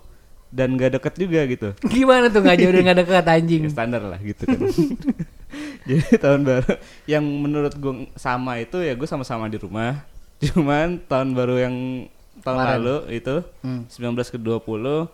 [0.49, 1.69] dan nggak deket juga gitu.
[1.83, 3.63] Gimana tuh nggak jauh dan nggak dekat anjing?
[3.67, 4.61] Ya, standar lah gitu kan.
[5.89, 6.73] Jadi tahun baru
[7.05, 10.07] yang menurut gue sama itu ya gue sama-sama di rumah.
[10.39, 11.77] Cuman tahun baru yang
[12.41, 12.73] tahun Kemarin.
[12.79, 13.83] lalu itu Hmm.
[13.87, 15.11] 19 ke 20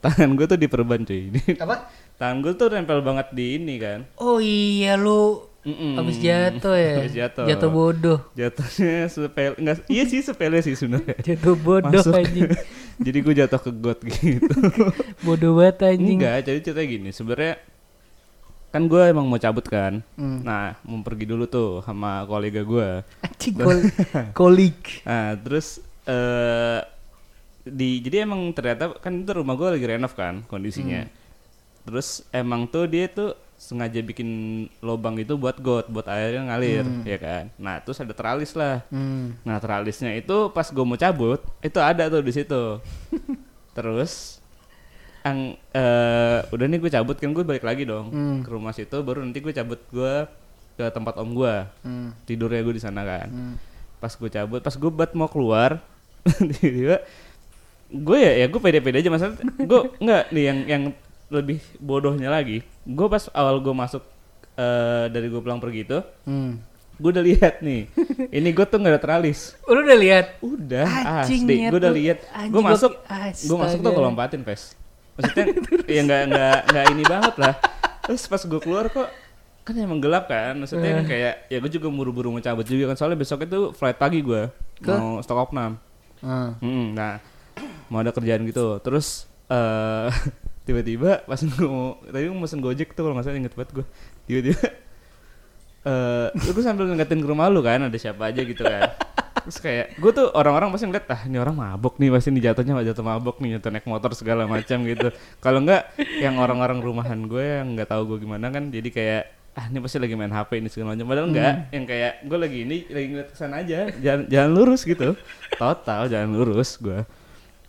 [0.00, 1.32] tangan gue tuh diperban cuy.
[1.58, 1.88] Apa?
[2.14, 4.06] tangan gue tuh nempel banget di ini kan.
[4.16, 5.96] Oh iya lu Mm-mm.
[5.96, 6.94] habis jatuh ya.
[7.00, 7.44] Habis jatuh.
[7.48, 8.18] Jatuh bodoh.
[8.36, 11.16] Jatuhnya sepele, enggak, iya sih sepele sih sebenarnya.
[11.32, 12.12] Jatuh bodoh Masuk.
[12.12, 12.52] anjing.
[13.04, 14.54] Jadi gue jatuh ke got gitu.
[15.26, 16.22] Bodoh banget anjing.
[16.22, 17.58] Enggak, jadi ceritanya gini, sebenarnya
[18.70, 19.98] kan gue emang mau cabut kan.
[20.14, 20.46] Hmm.
[20.46, 23.02] Nah, mau pergi dulu tuh sama kolega gue.
[24.30, 25.02] Kolik.
[25.02, 26.86] Nah, terus eh
[27.66, 31.02] di jadi emang ternyata kan itu rumah gue lagi renov kan kondisinya.
[31.82, 34.28] Terus emang tuh dia tuh sengaja bikin
[34.78, 37.44] lubang itu buat got, buat airnya ngalir, ya kan.
[37.56, 38.82] Nah, terus ada teralis lah.
[38.88, 39.38] Hmm.
[39.40, 42.62] Nah, teralisnya itu pas gue mau cabut, itu ada tuh di situ.
[43.72, 44.38] terus
[45.20, 48.38] ang eh udah nih gue cabut kan gue balik lagi dong Hmm.
[48.40, 50.14] ke rumah situ baru nanti gue cabut gue
[50.74, 52.12] ke tempat om gue Hmm.
[52.22, 53.54] tidurnya gue di sana kan Hmm.
[53.98, 55.80] pas gue cabut pas gue buat mau keluar
[56.52, 57.02] tiba-tiba
[57.90, 60.82] gue ya ya gue pede-pede aja masalah gue nggak nih yang yang
[61.34, 62.62] lebih bodohnya lagi.
[62.82, 64.02] Gue pas awal gue masuk
[64.54, 66.62] eh dari gue pulang pergi itu Hmm.
[66.94, 67.90] gue udah lihat nih.
[68.38, 69.58] Ini gue tuh nggak ada teralis.
[69.66, 70.26] Lu udah lihat?
[70.38, 71.56] udah Anjing, asli.
[71.66, 72.18] gue udah lihat.
[72.46, 72.92] Gue masuk
[73.40, 74.78] gue masuk tuh gue lompatin pes
[75.14, 75.46] maksudnya
[75.86, 77.54] ya nggak nggak nggak ini banget lah.
[78.02, 79.10] Terus pas gue keluar kok
[79.62, 80.54] kan emang gelap kan?
[80.54, 82.96] Maksudnya kan kayak ya gue juga buru-buru mau cabut juga kan.
[82.96, 84.50] Soalnya besok itu flight pagi gue
[84.84, 85.78] mau stok opnam.
[86.18, 86.54] Hmm.
[86.58, 87.18] Mm, nah
[87.86, 88.78] mau ada kerjaan gitu.
[88.78, 90.10] Terus eh
[90.64, 93.86] tiba-tiba pas mau tadi gue mesen gojek tuh kalau nggak salah inget banget gue
[94.24, 94.64] tiba-tiba
[95.84, 98.96] eh gue sambil ngeliatin ke rumah lu kan ada siapa aja gitu kan.
[99.44, 102.80] Terus kayak gue tuh orang-orang pasti ngeliat ah ini orang mabok nih pasti nih jatuhnya
[102.80, 105.12] jatuh mabok nih jatuh naik motor segala macam gitu.
[105.44, 109.22] Kalau enggak yang orang-orang rumahan gue yang nggak tahu gue gimana kan jadi kayak
[109.54, 111.04] ah ini pasti lagi main HP ini segala macam.
[111.04, 114.80] Padahal enggak yang kayak gue lagi ini lagi ngeliat ke sana aja jalan jalan lurus
[114.88, 115.12] gitu.
[115.60, 117.04] Total jalan lurus gue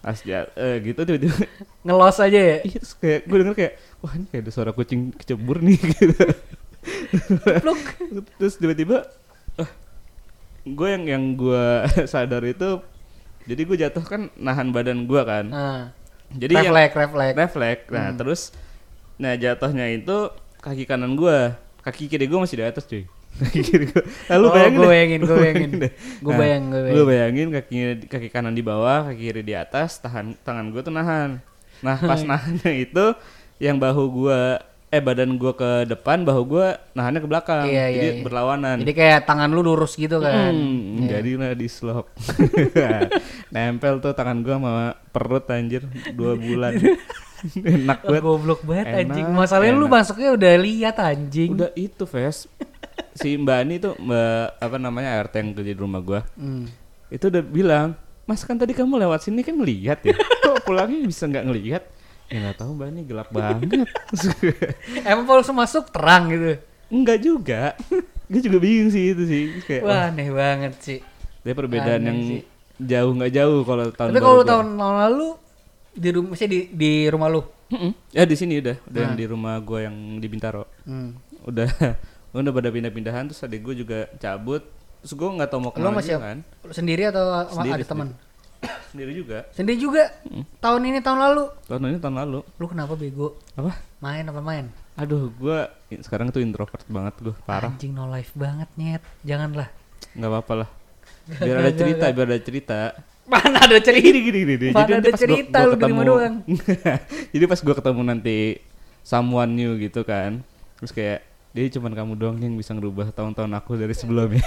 [0.05, 1.33] pas ja- eh, gitu tiba-tiba.
[1.85, 2.57] Ngelos aja ya.
[2.61, 6.13] iya terus kayak gue denger kayak wah ini kayak ada suara kucing kecebur nih gitu.
[8.37, 9.09] Terus tiba-tiba
[9.57, 9.69] ah,
[10.61, 11.65] gue yang yang gue
[12.05, 12.79] sadar itu
[13.45, 15.45] jadi gue jatuh kan nahan badan gue kan.
[15.45, 15.83] Nah.
[16.29, 17.35] jadi yang refleks, refleks.
[17.37, 18.41] refleks nah terus
[19.15, 23.05] nah jatuhnya itu kaki kanan gue kaki kiri gue masih di atas cuy
[23.41, 25.69] kaki kiri gue lalu Oh, bayangin gue bayangin, gue bayangin.
[25.77, 25.91] deh.
[26.17, 27.05] Gue Nah, bayang, gue lu bayang.
[27.05, 31.43] bayangin kaki kaki kanan di bawah kaki kiri di atas tahan tangan gue tuh nahan
[31.77, 33.05] nah pas nahannya itu
[33.57, 34.39] yang bahu gue
[34.87, 38.23] eh badan gue ke depan bahu gue nahannya ke belakang Iya, iya, jadi iya.
[38.23, 40.49] berlawanan Jadi kayak tangan lu lurus gitu kan.
[40.49, 42.07] Hmm, jadilah di slop.
[43.49, 44.71] Nempel tuh tangan gua sama
[45.09, 46.79] perut anjir dua bulan.
[47.55, 48.23] Enak banget.
[48.23, 49.27] goblok banget Enak, anjing.
[49.29, 49.95] Masalahnya lu enak.
[49.99, 51.49] masuknya udah lihat anjing.
[51.51, 52.47] Udah itu, Ves.
[53.15, 56.21] Si Mbak Ani tuh Mbak apa namanya RT yang kerja di rumah gua.
[56.36, 56.67] Hmm.
[57.08, 60.13] Itu udah bilang, "Mas kan tadi kamu lewat sini kan ngelihat ya.
[60.43, 61.84] Kok pulangnya bisa nggak ngelihat?"
[62.28, 63.78] Ya nggak tahu Mbak Ani gelap banget.
[65.10, 66.60] Emang kalau masuk terang gitu.
[66.89, 67.62] Enggak juga.
[68.25, 69.43] Gue juga bingung sih itu sih.
[69.63, 70.99] Kayak, wah, aneh banget sih.
[71.45, 72.41] dia perbedaan aneh yang sih.
[72.82, 74.49] jauh nggak jauh kalau tahun Tapi kalau gua.
[74.49, 75.28] tahun tahun lalu
[75.93, 77.41] di rumah sih di di rumah lu.
[77.65, 77.91] Mm-mm.
[78.10, 79.19] Ya di sini udah, udah yang Nah.
[79.21, 80.65] di rumah gue yang di Bintaro.
[80.86, 81.13] Hmm.
[81.45, 81.69] Udah,
[82.41, 84.63] udah pada pindah-pindahan terus adik gue juga cabut.
[85.05, 86.37] Terus gue nggak tahu mau Lu ke mana masih kan.
[86.65, 88.07] Lu sendiri atau Sendiri, ada teman?
[88.91, 89.37] Sendiri juga.
[89.53, 90.03] Sendiri juga.
[90.57, 91.43] Tahun ini tahun lalu.
[91.69, 92.39] Tahun ini tahun lalu.
[92.57, 93.37] Lu kenapa bego?
[93.53, 93.77] Apa?
[94.01, 94.65] Main apa main?
[94.95, 95.59] Aduh, gue
[96.01, 97.67] sekarang tuh introvert banget gue, parah.
[97.67, 99.03] Anjing no life banget nyet.
[99.21, 99.67] Janganlah.
[100.15, 100.69] nggak apa-apa lah.
[101.43, 102.79] Biar ada cerita, biar ada cerita.
[103.25, 104.05] Mana ada cerita?
[104.05, 104.67] Gini gini gini.
[104.71, 106.35] Mana nanti ada pas gua- cerita, gua lu di rumah doang.
[107.33, 108.37] Jadi pas gue ketemu nanti
[109.01, 110.45] someone new gitu kan.
[110.79, 111.19] Terus kayak
[111.55, 114.43] dia cuman kamu doang yang bisa ngerubah tahun-tahun aku dari sebelumnya.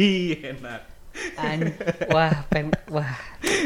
[0.54, 0.80] Enak.
[1.34, 1.74] An-
[2.08, 3.18] wah, pen wah.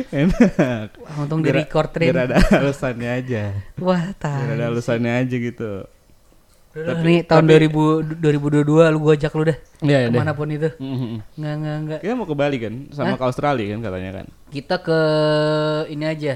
[0.08, 0.96] Enak.
[0.96, 1.92] Wah, untung di record.
[1.92, 3.52] Biar ada alasannya aja.
[3.76, 5.84] Wah, Biar ada alasannya aja gitu.
[6.72, 9.58] Udah, Tapi- nih tahun tapi- 2000 2022 lu gua ajak lu dah.
[9.80, 10.68] Iya, iya, Ke mana pun itu.
[10.76, 11.12] Mhm.
[11.36, 12.00] Enggak, enggak, enggak.
[12.00, 14.26] Kita mau ke Bali kan, sama ke Australia kan katanya kan.
[14.48, 14.98] Kita ke
[15.88, 16.34] ini aja.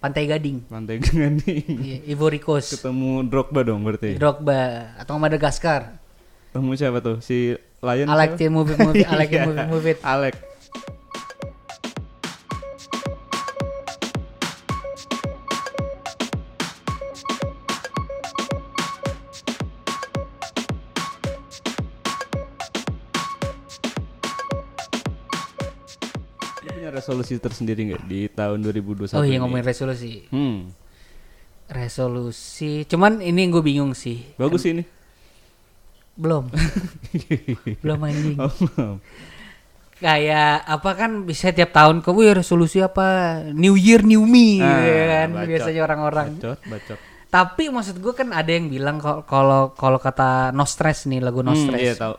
[0.00, 0.64] Pantai Gading.
[0.64, 1.76] Pantai Gading.
[1.76, 2.72] Iya, Ivory Coast.
[2.72, 4.16] Ketemu Drogba dong berarti.
[4.16, 5.99] Drogba atau Madagaskar.
[6.50, 7.16] Ketemu siapa tuh?
[7.22, 8.06] Si Lion.
[8.10, 8.42] I like siapa?
[8.42, 9.46] the movie movie, I like Iya.
[9.46, 9.96] movie movie.
[10.02, 10.34] Alek.
[26.60, 30.28] Punya resolusi tersendiri nggak di tahun 2021 Oh iya ngomongin resolusi.
[30.30, 30.70] Hmm,
[31.70, 32.82] Resolusi.
[32.82, 34.26] Cuman ini gue bingung sih.
[34.34, 34.82] bagus sih ini.
[36.20, 36.44] Belum.
[37.82, 38.36] Belum anjing.
[38.36, 38.96] Oh, belum.
[39.96, 43.04] kayak apa kan bisa tiap tahun ke wih resolusi apa
[43.50, 45.48] New Year New Me gitu Ah, kan bacot.
[45.48, 46.28] biasanya orang-orang.
[46.34, 46.98] Bacot, bacot.
[47.26, 51.40] Tapi maksud gue kan ada yang bilang kal- kalau kalau kata no stress nih lagu
[51.40, 51.80] no Hmm, stress.
[51.80, 52.16] iya tahu.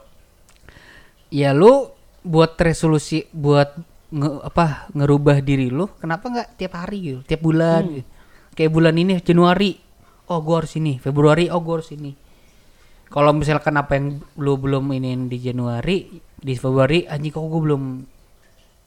[1.32, 1.90] Ya lu
[2.22, 3.74] buat resolusi buat
[4.10, 7.94] nge- apa ngerubah diri lu kenapa nggak tiap hari gitu, tiap bulan Hmm.
[7.98, 8.10] gitu.
[8.52, 9.72] Kayak bulan ini Januari,
[10.28, 12.14] oh gua harus ini, Februari, oh gua harus ini.
[13.12, 17.84] Kalau misalkan apa yang lu belum ini di Januari, di Februari anjing kok gua belum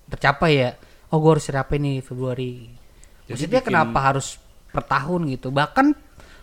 [0.07, 0.71] tercapai ya.
[1.09, 2.73] Oh gua harus apa nih Februari.
[3.25, 5.49] Jadi Maksudnya bikin- kenapa harus per tahun gitu?
[5.49, 5.87] Bahkan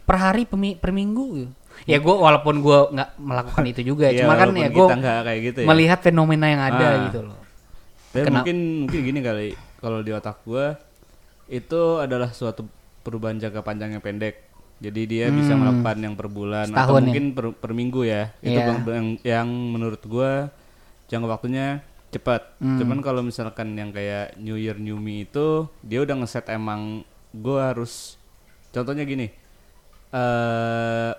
[0.02, 1.52] per hari per, mi- per minggu gitu.
[1.84, 5.18] Ya gua walaupun gua nggak melakukan itu juga, Iya, cuma kan ya gua kita nggak
[5.24, 5.68] kayak gitu ya.
[5.68, 7.02] melihat fenomena yang ada Ah.
[7.08, 7.40] gitu loh.
[8.12, 9.48] Tapi Kena- mungkin mungkin gini kali
[9.80, 10.76] kalau di otak gua
[11.48, 12.68] itu adalah suatu
[13.02, 14.51] perubahan jangka panjang yang pendek.
[14.82, 16.74] Jadi dia bisa melakukan yang per bulan Hmm.
[16.74, 17.04] Setahun atau ya?
[17.04, 18.24] mungkin per, per minggu ya.
[18.40, 20.50] Itu bang- yang, yang menurut gua
[21.06, 22.58] jangka waktunya cepat.
[22.58, 22.76] Hmm.
[22.76, 25.48] Cuman kalau misalkan yang kayak New Year New Me itu
[25.80, 28.18] dia udah ngeset emang gua harus
[28.68, 29.30] contohnya gini.
[30.10, 31.12] eh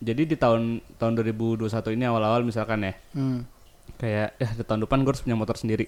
[0.00, 0.62] jadi di tahun
[0.96, 3.46] tahun 2021 ini awal-awal misalkan ya Hmm.
[3.94, 5.86] kayak ya di tahun depan gue harus punya motor sendiri.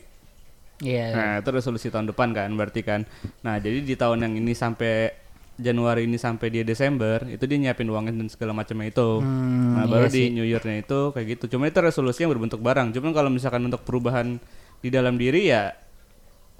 [0.79, 1.07] Iya.
[1.11, 3.02] Nah, itu resolusi tahun depan kan berarti kan.
[3.40, 5.09] Nah, jadi di tahun yang ini sampai
[5.57, 9.25] Januari ini sampai dia Desember itu dia nyiapin uangnya dan segala macamnya itu.
[9.25, 10.35] Hmm, nah, baru iya di sih.
[10.37, 11.57] New Year-nya itu kayak gitu.
[11.57, 12.92] Cuma itu resolusi yang berbentuk barang.
[12.92, 14.37] Cuman kalau misalkan untuk perubahan
[14.85, 15.73] di dalam diri ya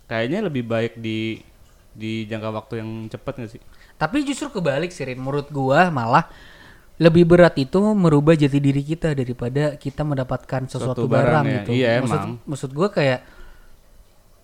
[0.09, 1.45] kayaknya lebih baik di
[1.93, 3.63] di jangka waktu yang cepat nggak sih?
[3.97, 5.21] Tapi justru kebalik sih, Rin.
[5.21, 6.29] menurut gua malah
[6.97, 11.55] lebih berat itu merubah jati diri kita daripada kita mendapatkan sesuatu Suatu barang, barang ya.
[11.61, 11.71] gitu.
[11.77, 12.29] Iya, maksud, emang.
[12.49, 13.21] maksud gua kayak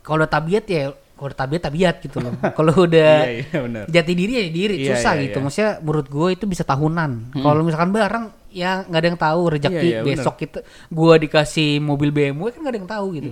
[0.04, 2.34] kalau tabiat ya kalau udah tabiat tabiat gitu loh.
[2.50, 5.38] kalau udah Iya, iya jati diri ya diri Iya, susah iya, gitu.
[5.38, 5.44] iya.
[5.46, 7.10] Maksudnya menurut gue itu bisa tahunan.
[7.32, 10.18] Kalau misalkan barang ya nggak ada yang tahu rezeki Iya, iya, bener.
[10.18, 10.58] besok kita
[10.90, 13.30] gua dikasih mobil BMW kan nggak ada yang tahu gitu.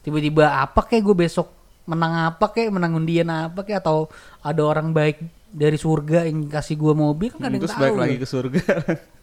[0.00, 1.48] Tiba-tiba apa kayak gue besok
[1.84, 4.06] menang apa kayak menang undian apa kayak atau
[4.38, 5.18] ada orang baik
[5.50, 7.82] dari surga yang kasih gua mobil kan nggak ada yang Terus tahu.
[7.82, 8.62] balik lagi ke surga.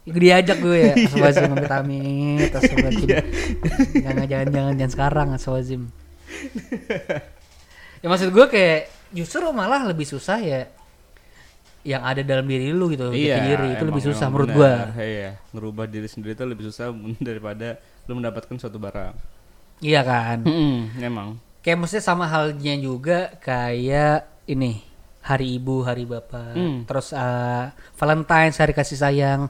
[0.08, 1.08] Diajak gue ya, Iya.
[1.08, 3.08] Aswazim amit amit, Aswazim.
[3.94, 5.82] Jangan jangan jangan jangan sekarang Aswazim.
[7.98, 8.80] Ya maksud gue kayak
[9.10, 10.62] justru malah lebih susah ya
[11.88, 15.00] yang ada dalam diri lu gitu jati diri itu lebih susah menurut gua benar.
[15.00, 16.92] Iya, ngerubah diri sendiri itu lebih susah
[17.28, 19.16] daripada lu mendapatkan suatu barang.
[19.80, 20.44] iya kan
[21.00, 21.38] emang.
[21.62, 24.84] kayak maksudnya sama halnya juga kayak ini
[25.24, 26.84] hari ibu hari bapak Hmm.
[26.84, 29.42] terus uh, Valentine's hari kasih sayang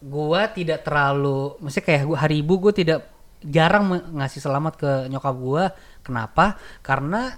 [0.00, 3.04] gua tidak terlalu maksudnya kayak gua hari ibu gua tidak
[3.40, 3.84] jarang
[4.16, 5.64] ngasih selamat ke nyokap gua
[6.00, 7.36] kenapa karena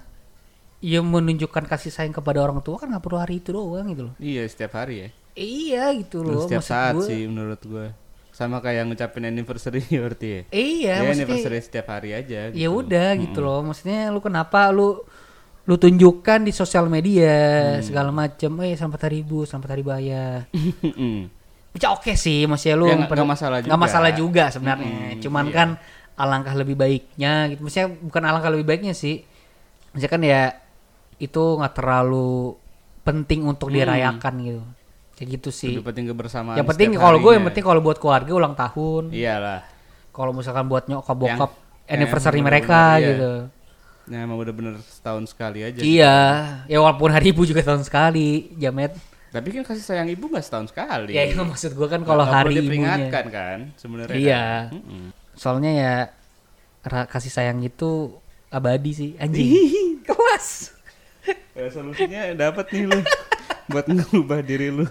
[0.83, 4.15] ya menunjukkan kasih sayang kepada orang tua kan nggak perlu hari itu doang gitu loh
[4.19, 5.09] Iya, setiap hari ya.
[5.33, 7.07] iya gitu loh setiap maksud saat gua.
[7.07, 7.87] sih menurut gua.
[8.31, 10.43] Sama kayak ngucapin anniversary berarti ya.
[10.51, 12.75] iya ya, anniversary setiap hari aja ya gitu.
[12.75, 14.99] udah gitu loh maksudnya lu kenapa lu
[15.63, 17.31] lu tunjukkan di sosial media
[17.79, 17.85] Hmm.
[17.85, 19.85] segala macem eh selamat hari ibu selamat hari
[20.51, 21.17] Mm-mm.
[21.73, 23.79] bisa oke sih maksudnya lu Ya, nggak masalah juga.
[23.79, 25.55] masalah juga sebenarnya Mm-mm, cuman iya.
[25.55, 25.69] kan
[26.13, 29.23] alangkah lebih baiknya gitu maksudnya bukan alangkah lebih baiknya sih
[29.89, 30.41] maksudnya kan ya
[31.23, 32.59] itu nggak terlalu
[33.07, 34.63] penting untuk dirayakan gitu
[35.15, 36.59] kayak gitu sih Lebih penting kebersamaan.
[36.59, 39.61] yang penting kalau gue yang penting kalau buat keluarga ulang tahun Iyalah.
[40.11, 41.51] kalau misalkan buat nyokap bokap
[41.87, 43.11] yang anniversary mereka bener-bener, iya.
[43.15, 43.33] gitu
[44.03, 45.79] Nah, emang bener-bener setahun sekali aja.
[45.79, 46.17] Iya,
[46.67, 48.99] ya walaupun hari ibu juga tahun sekali, Jamet.
[49.31, 51.15] Tapi kan kasih sayang ibu nggak setahun sekali.
[51.15, 52.99] Ya itu maksud gua kan kalau hari ibunya.
[53.09, 54.19] kan sebenarnya.
[54.19, 54.45] Iya.
[54.69, 54.75] kan?
[54.75, 55.05] Mm-mm.
[55.39, 55.95] Soalnya ya
[56.83, 58.13] kasih sayang itu
[58.51, 59.49] abadi sih, anjing.
[61.53, 61.69] Kelas.
[61.69, 63.01] Ya, solusinya dapat nih lu
[63.69, 64.85] buat ngubah diri lu.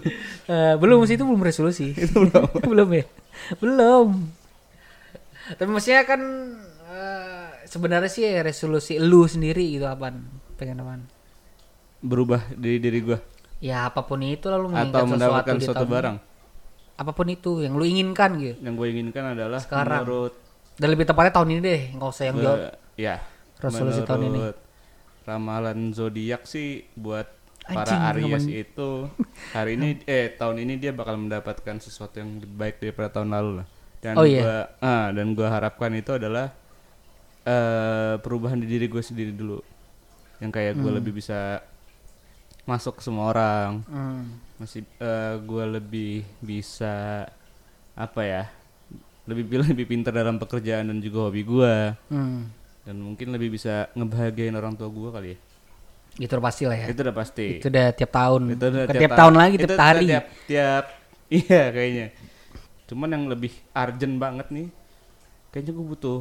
[0.46, 1.94] Eh, belum sih itu belum resolusi.
[2.14, 2.46] belum.
[2.70, 3.04] belum ya.
[3.58, 4.08] Belum.
[5.58, 6.20] Tapi maksudnya kan
[6.86, 10.22] eh, sebenarnya sih resolusi lu sendiri gitu apaan?
[10.54, 11.02] Pengen apaan?
[12.02, 13.18] Berubah dari diri gua
[13.62, 15.94] Ya apa pun itu lalu atau sesuatu mendapatkan di suatu ini.
[15.94, 16.16] barang.
[16.98, 18.58] Apa pun itu yang lu inginkan gitu.
[18.58, 20.02] Yang gue inginkan adalah Sekarang.
[20.02, 20.34] menurut
[20.74, 22.58] Dan lebih tepatnya tahun ini deh, nggak usah yang jauh.
[22.98, 23.22] ya
[23.62, 24.40] Resolusi tahun ini.
[25.22, 27.30] Ramalan zodiak sih buat
[27.62, 28.90] para Anjing, Aries ramalan- itu
[29.52, 33.50] hari ini eh tahun ini dia bakal mendapatkan sesuatu yang lebih baik daripada tahun lalu
[33.62, 33.66] lah.
[33.98, 34.42] Dan Oh, iya.
[34.42, 36.50] gua ah, dan gua harapkan itu adalah
[37.42, 39.62] eh perubahan di diri gue sendiri dulu.
[40.38, 40.98] Yang kayak gue Hmm.
[40.98, 41.62] lebih bisa
[42.64, 43.82] masuk ke semua orang.
[43.84, 44.38] Hmm.
[44.56, 47.26] Masih eh gue lebih bisa
[47.94, 48.44] apa ya?
[49.22, 52.50] Lebih lebih pintar dalam pekerjaan dan juga hobi gua Hmm.
[52.82, 55.38] Dan mungkin lebih bisa ngebahagiain orang tua gua kali ya.
[56.18, 56.86] Itu udah pasti lah ya.
[56.86, 57.46] Itu udah pasti.
[57.56, 58.42] Itu udah tiap tahun.
[58.52, 60.06] Itu udah Bukan tiap, tahun lagi, itu tiap hari.
[60.06, 60.84] Tiap, tiap
[61.40, 62.06] iya kayaknya.
[62.84, 64.66] Cuman yang lebih urgent banget nih,
[65.48, 66.20] kayaknya gue butuh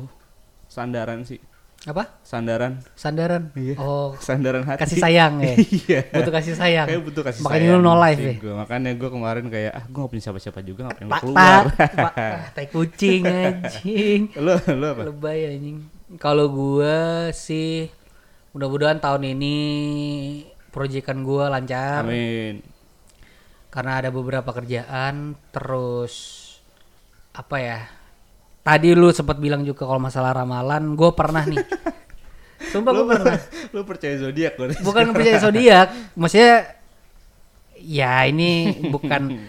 [0.66, 1.44] sandaran sih.
[1.82, 2.22] Apa?
[2.22, 2.78] Sandaran.
[2.94, 3.50] Sandaran.
[3.52, 3.74] Iya.
[3.76, 4.86] Oh, Sandaran hati.
[4.86, 5.58] kasih sayang ya.
[5.82, 6.02] Iya.
[6.14, 6.86] Butuh kasih sayang.
[6.88, 8.34] Kayak butuh kasih Makanya sayang lu no life ya.
[8.38, 8.54] gua.
[8.64, 11.64] Makanya gue kemarin kayak ah gue gak punya siapa-siapa juga ngapain gue Tak keluar.
[12.16, 14.22] ah, tai kucing anjing.
[14.38, 15.04] lu lu apa?
[15.10, 15.78] Lebay anjing.
[16.20, 17.88] Kalau gua sih
[18.52, 19.58] mudah-mudahan tahun ini
[20.76, 22.60] proyekan gua lancar Amin.
[23.72, 26.14] karena ada beberapa kerjaan terus
[27.32, 27.80] apa ya?
[28.62, 31.64] Tadi lu sempat bilang juga kalau masalah ramalan, gua pernah nih.
[32.76, 33.40] Sumpah gua pernah.
[33.74, 34.76] lu percaya zodiak lu?
[34.84, 35.88] Bukan percaya zodiak,
[36.20, 36.76] maksudnya
[37.80, 39.48] ya ini bukan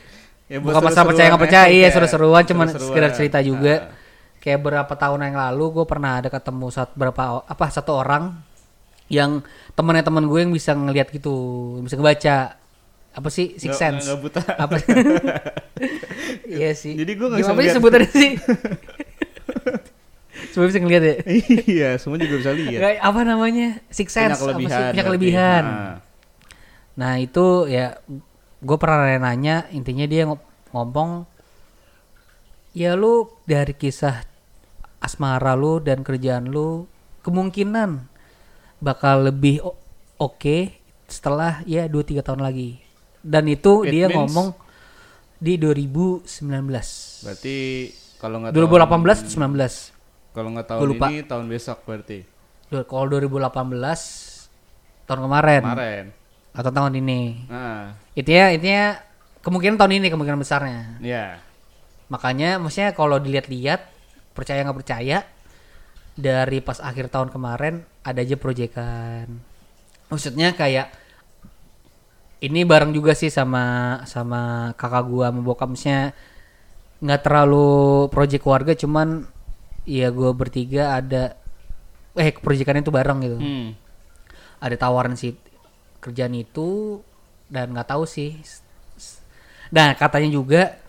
[0.53, 2.93] Ya, bukan masalah percaya nggak percaya, seru-seruan iya seru-seruan, cuman Seru-seruan.
[2.93, 3.75] sekedar cerita juga.
[3.89, 4.02] Ah.
[4.43, 8.37] Kayak berapa tahun yang lalu gue pernah ada ketemu satu berapa apa satu orang
[9.07, 9.39] yang
[9.73, 11.33] temennya temen gue yang bisa ngelihat gitu,
[11.81, 12.59] bisa ngebaca.
[13.13, 13.55] Apa sih?
[13.55, 14.03] Six Nggak- sense.
[14.09, 14.41] nggak buta.
[14.57, 14.75] apa
[16.49, 16.97] iya sih.
[16.97, 18.31] Jadi gua nggak bisa sih sebutannya sih?
[20.53, 21.15] Semua bisa ngeliat ya?
[21.65, 22.77] Iya, semua juga bisa lihat.
[22.77, 23.69] Nggak, apa namanya?
[23.89, 24.73] Six Punya sense apa kelebihan.
[24.73, 24.85] sih?
[24.91, 25.97] Punya kelebihan Nah.
[26.93, 27.97] Nah itu ya
[28.59, 31.25] gue pernah nanya intinya dia ngom- ngomong
[32.73, 34.25] ya lu dari kisah
[35.03, 36.87] asmara lu dan kerjaan lu
[37.21, 38.07] kemungkinan
[38.79, 39.59] bakal lebih
[40.17, 40.59] oke
[41.05, 42.79] setelah ya 2-3 tahun lagi
[43.21, 44.49] dan itu It dia means- ngomong
[45.37, 46.25] di 2019
[47.21, 47.57] Berarti
[48.17, 48.87] kalau nggak 2018
[49.21, 49.91] atau 19
[50.33, 51.07] Kalau nggak Gua tahun lupa.
[51.07, 52.19] ini tahun besok berarti.
[52.73, 54.49] Kalau 2018
[55.05, 56.05] tahun kemarin Kemarin.
[56.53, 58.87] atau tahun ini Nah, intinya intinya
[59.41, 61.37] kemungkinan tahun ini kemungkinan besarnya ya.
[62.09, 63.92] Makanya maksudnya kalau dilihat-lihat
[64.33, 65.19] percaya nggak percaya
[66.13, 69.29] dari pas akhir tahun kemarin ada aja proyekan.
[70.13, 70.93] Maksudnya kayak
[72.43, 76.11] ini bareng juga sih sama sama kakak gua sama bokap maksudnya
[77.03, 77.71] nggak terlalu
[78.11, 79.27] proyek keluarga cuman
[79.87, 81.39] ya gua bertiga ada
[82.19, 83.69] eh proyekannya itu bareng gitu Hmm.
[84.59, 85.39] ada tawaran sih
[86.03, 86.99] kerjaan itu
[87.47, 88.43] dan nggak tahu sih
[89.73, 90.82] nah katanya juga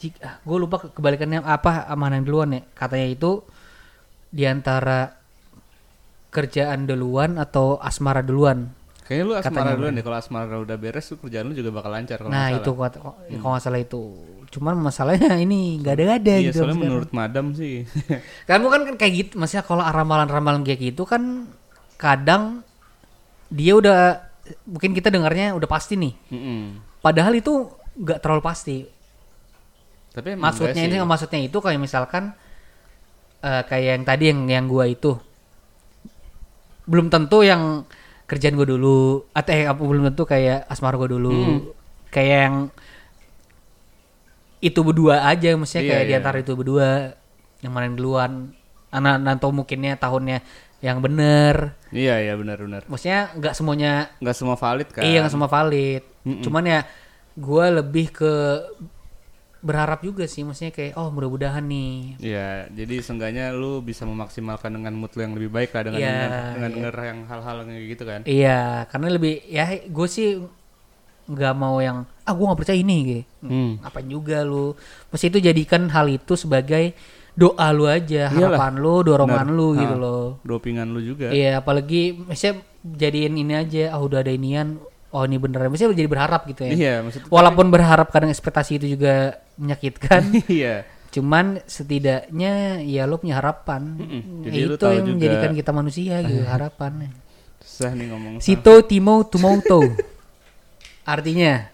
[0.00, 3.44] jika gue lupa ke- kebalikannya apa mana yang duluan ya katanya itu
[4.28, 5.12] di antara
[6.28, 8.70] kerjaan duluan atau asmara duluan
[9.02, 10.04] Kayaknya lu asmara Katanya dulu deh.
[10.06, 13.00] Kalau asmara udah beres, tuh kerjaan lu juga bakal lancar kalau nah nggak itu kata-
[13.02, 14.02] kalau nggak salah itu
[14.48, 16.78] cuman masalahnya ini nggak ada ada Iya, gitu soalnya sekarang.
[16.80, 17.82] menurut madam sih.
[18.46, 21.50] Kamu kan kan kayak gitu, maksudnya kalau ramalan-ramalan kayak gitu kan
[21.96, 22.62] kadang
[23.48, 23.98] dia udah
[24.64, 26.14] mungkin kita dengarnya udah pasti nih.
[26.30, 26.78] Mm-mm.
[27.02, 28.86] Padahal itu nggak terlalu pasti.
[30.10, 32.34] Tapi Maksudnya ini maksudnya itu kayak misalkan
[33.40, 35.14] eh, kayak yang tadi yang yang gua itu
[36.84, 37.86] belum tentu yang
[38.26, 41.58] kerjaan gue dulu atau eh, apa belum tentu kayak asmara gue dulu Hmm.
[42.10, 42.56] kayak yang
[44.60, 46.08] itu berdua aja maksudnya Iya, kayak iya.
[46.08, 47.16] di antara itu berdua
[47.60, 48.32] yang mana yang duluan
[48.90, 50.38] anak nanti mungkinnya tahunnya
[50.80, 52.84] yang bener Iya, iya benar-benar.
[52.86, 55.02] maksudnya nggak semuanya Nggak semua valid kan?
[55.02, 56.02] Iya nggak semua valid.
[56.22, 56.42] Mm-mm.
[56.44, 56.80] Cuman ya
[57.34, 58.32] gue lebih ke
[59.60, 62.16] berharap juga sih, maksudnya kayak oh mudah-mudahan nih.
[62.18, 66.08] Iya, jadi seenggaknya lu bisa memaksimalkan dengan mood lu yang lebih baik lah dengan Iya,
[66.10, 66.76] dengan, dengan iya.
[66.76, 68.20] denger yang hal-hal yang kayak gitu kan.
[68.24, 70.28] Iya, karena lebih ya gue sih
[71.30, 73.22] nggak mau yang ah gue nggak percaya ini gitu.
[73.44, 73.72] Hmm.
[73.80, 74.72] Apa juga lu?
[75.08, 76.96] Mesti itu jadikan hal itu sebagai
[77.36, 78.58] doa lu aja, Iyalah.
[78.58, 79.54] harapan lu, dorongan Benar.
[79.54, 80.02] lu gitu Ah.
[80.02, 80.24] loh.
[80.42, 81.30] Dopingan lu juga.
[81.30, 85.68] Iya, apalagi maksudnya jadiin ini aja, ah udah ada inian, oh ini beneran.
[85.68, 86.72] Maksudnya jadi berharap gitu ya.
[86.72, 90.22] Iya, maksudnya Walaupun berharap kadang ekspektasi itu juga menyakitkan.
[90.48, 90.86] iya.
[91.10, 93.98] Cuman setidaknya ya lo punya harapan.
[93.98, 94.22] Mm-mm.
[94.40, 97.10] Ya, Jadi itu yang juga- menjadikan kita manusia gitu harapan.
[97.58, 98.32] Susah nih ngomong.
[98.38, 99.82] sama- Sito Timo Tumoto.
[101.04, 101.66] Artinya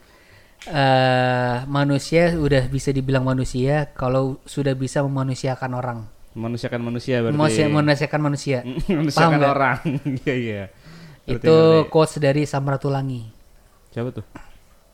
[0.66, 5.98] eh manusia udah bisa dibilang manusia kalau sudah bisa memanusiakan orang.
[6.32, 7.36] Manusiakan manusia berarti.
[7.36, 8.58] Manusia manusiakan manusia.
[8.88, 9.52] Manusiakan nggak?
[9.52, 9.78] orang.
[10.20, 10.62] Iya, iya.
[11.26, 11.90] Ngerti, Itu ngerti.
[11.90, 13.22] quotes dari Samratulangi.
[13.90, 14.24] Siapa tuh?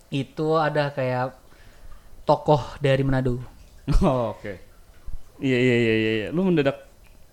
[0.09, 1.37] Itu ada kayak
[2.25, 3.39] tokoh dari Manado.
[4.01, 4.55] Oh, oke.
[5.39, 6.27] Iya, iya, iya, iya, iya.
[6.31, 6.87] Lu mendadak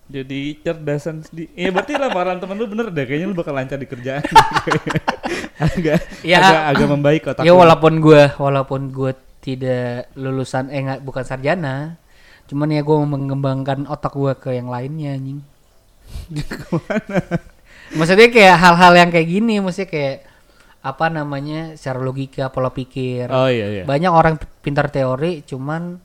[0.10, 1.46] jadi cerdasan sedih.
[1.54, 3.06] Iya, berarti lamaran temen lu bener deh.
[3.06, 4.26] Kayaknya lu bakal lancar di kerjaan.
[5.60, 6.40] agak, Ya.
[6.42, 12.00] agak, agak membaik otak ya walaupun gue walaupun gue tidak lulusan eh nggak bukan sarjana
[12.48, 15.44] cuman ya gue mengembangkan otak gue ke yang lainnya anjing
[17.98, 20.18] maksudnya kayak hal-hal yang kayak gini maksudnya kayak
[20.80, 23.28] apa namanya secara logika pola pikir.
[23.32, 23.84] Oh iya, iya.
[23.84, 26.00] banyak orang pintar teori cuman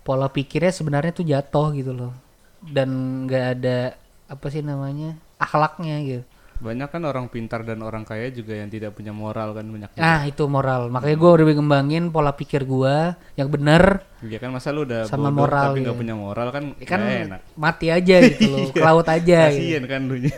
[0.00, 2.12] pola pikirnya sebenarnya tuh jatuh gitu loh.
[2.60, 2.88] Dan
[3.28, 3.96] nggak ada
[4.30, 6.24] apa sih namanya akhlaknya gitu
[6.60, 9.90] Banyak kan orang pintar dan orang kaya juga yang tidak punya moral kan banyak.
[9.90, 10.00] juga.
[10.00, 10.88] Nah itu moral.
[10.88, 12.96] Makanya gue udah ngembangin pola pikir gue
[13.34, 14.04] yang bener.
[14.20, 16.02] Iya kan masa lu udah Sama bodoh moral, tapi nggak iya.
[16.04, 17.40] punya moral kan Ya kan enak.
[17.56, 19.48] mati aja gitu loh, ke laut aja.
[19.48, 19.56] gitu.
[19.56, 20.14] Kasian kan lu.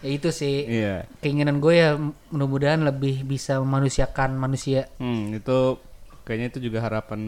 [0.00, 1.08] Ya itu sih Iya.
[1.18, 1.96] keinginan gue ya
[2.28, 4.84] mudah-mudahan lebih bisa memanusiakan manusia.
[4.96, 5.80] Hmm, itu
[6.22, 7.20] kayaknya itu juga harapan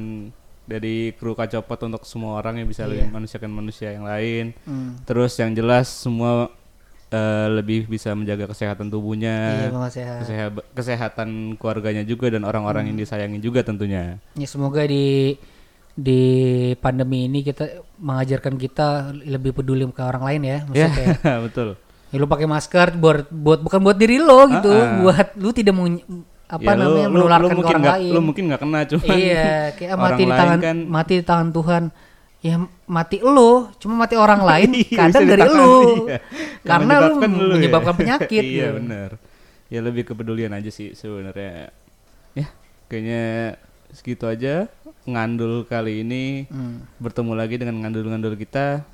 [0.64, 3.00] dari kru kacopot untuk semua orang yang bisa Iya.
[3.00, 4.52] lebih manusiakan manusia yang lain.
[4.64, 4.92] Hmm.
[5.04, 6.52] Terus yang jelas semua
[7.08, 10.16] eh, lebih bisa menjaga kesehatan tubuhnya, Iya, sehat.
[10.20, 12.90] keseha- kesehatan keluarganya juga dan orang-orang Hmm.
[12.90, 14.18] yang disayangi juga tentunya.
[14.32, 15.38] Ya semoga di
[15.92, 16.20] di
[16.76, 17.64] pandemi ini kita
[17.96, 20.58] mengajarkan kita lebih peduli ke orang lain ya.
[20.62, 21.68] Maksudnya Ya, kayak betul.
[22.06, 24.98] ya lu pakai masker buat buat bukan buat diri lo gitu, Ah, ah.
[25.00, 25.88] buat lu tidak mau
[26.46, 28.12] apa Ya, namanya lu- menularkan lu ke orang nggak- lain.
[28.12, 31.82] Lu mungkin nggak kena cuman iya, kayak mati di tangan kan mati di tangan Tuhan.
[32.44, 36.06] Ya mati lo, cuma mati orang lain Iya, kadang dari lu.
[36.06, 36.18] iya.
[36.62, 37.54] Karena lu menyebabkan lu ya.
[37.58, 38.44] menyebabkan penyakit.
[38.56, 39.10] iya benar.
[39.66, 41.74] Ya lebih kepedulian aja sih sebenarnya.
[42.36, 42.46] Ya,
[42.86, 43.56] kayaknya
[43.90, 44.70] segitu aja
[45.08, 46.46] ngandul kali ini.
[46.46, 46.86] Hmm.
[47.02, 48.86] Bertemu lagi dengan ngandul-ngandul kita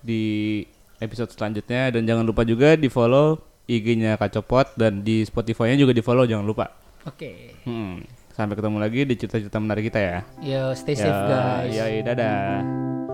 [0.00, 0.64] di
[0.98, 3.38] episode selanjutnya dan jangan lupa juga di follow
[3.70, 6.74] IG-nya Kacopot dan di Spotify-nya juga di follow jangan lupa.
[7.06, 7.54] Oke.
[7.64, 8.02] Hmm.
[8.30, 10.18] Sampai ketemu lagi di cerita-cerita menarik kita ya.
[10.40, 11.74] Yo, stay safe guys.
[11.74, 13.09] Ya, dadah.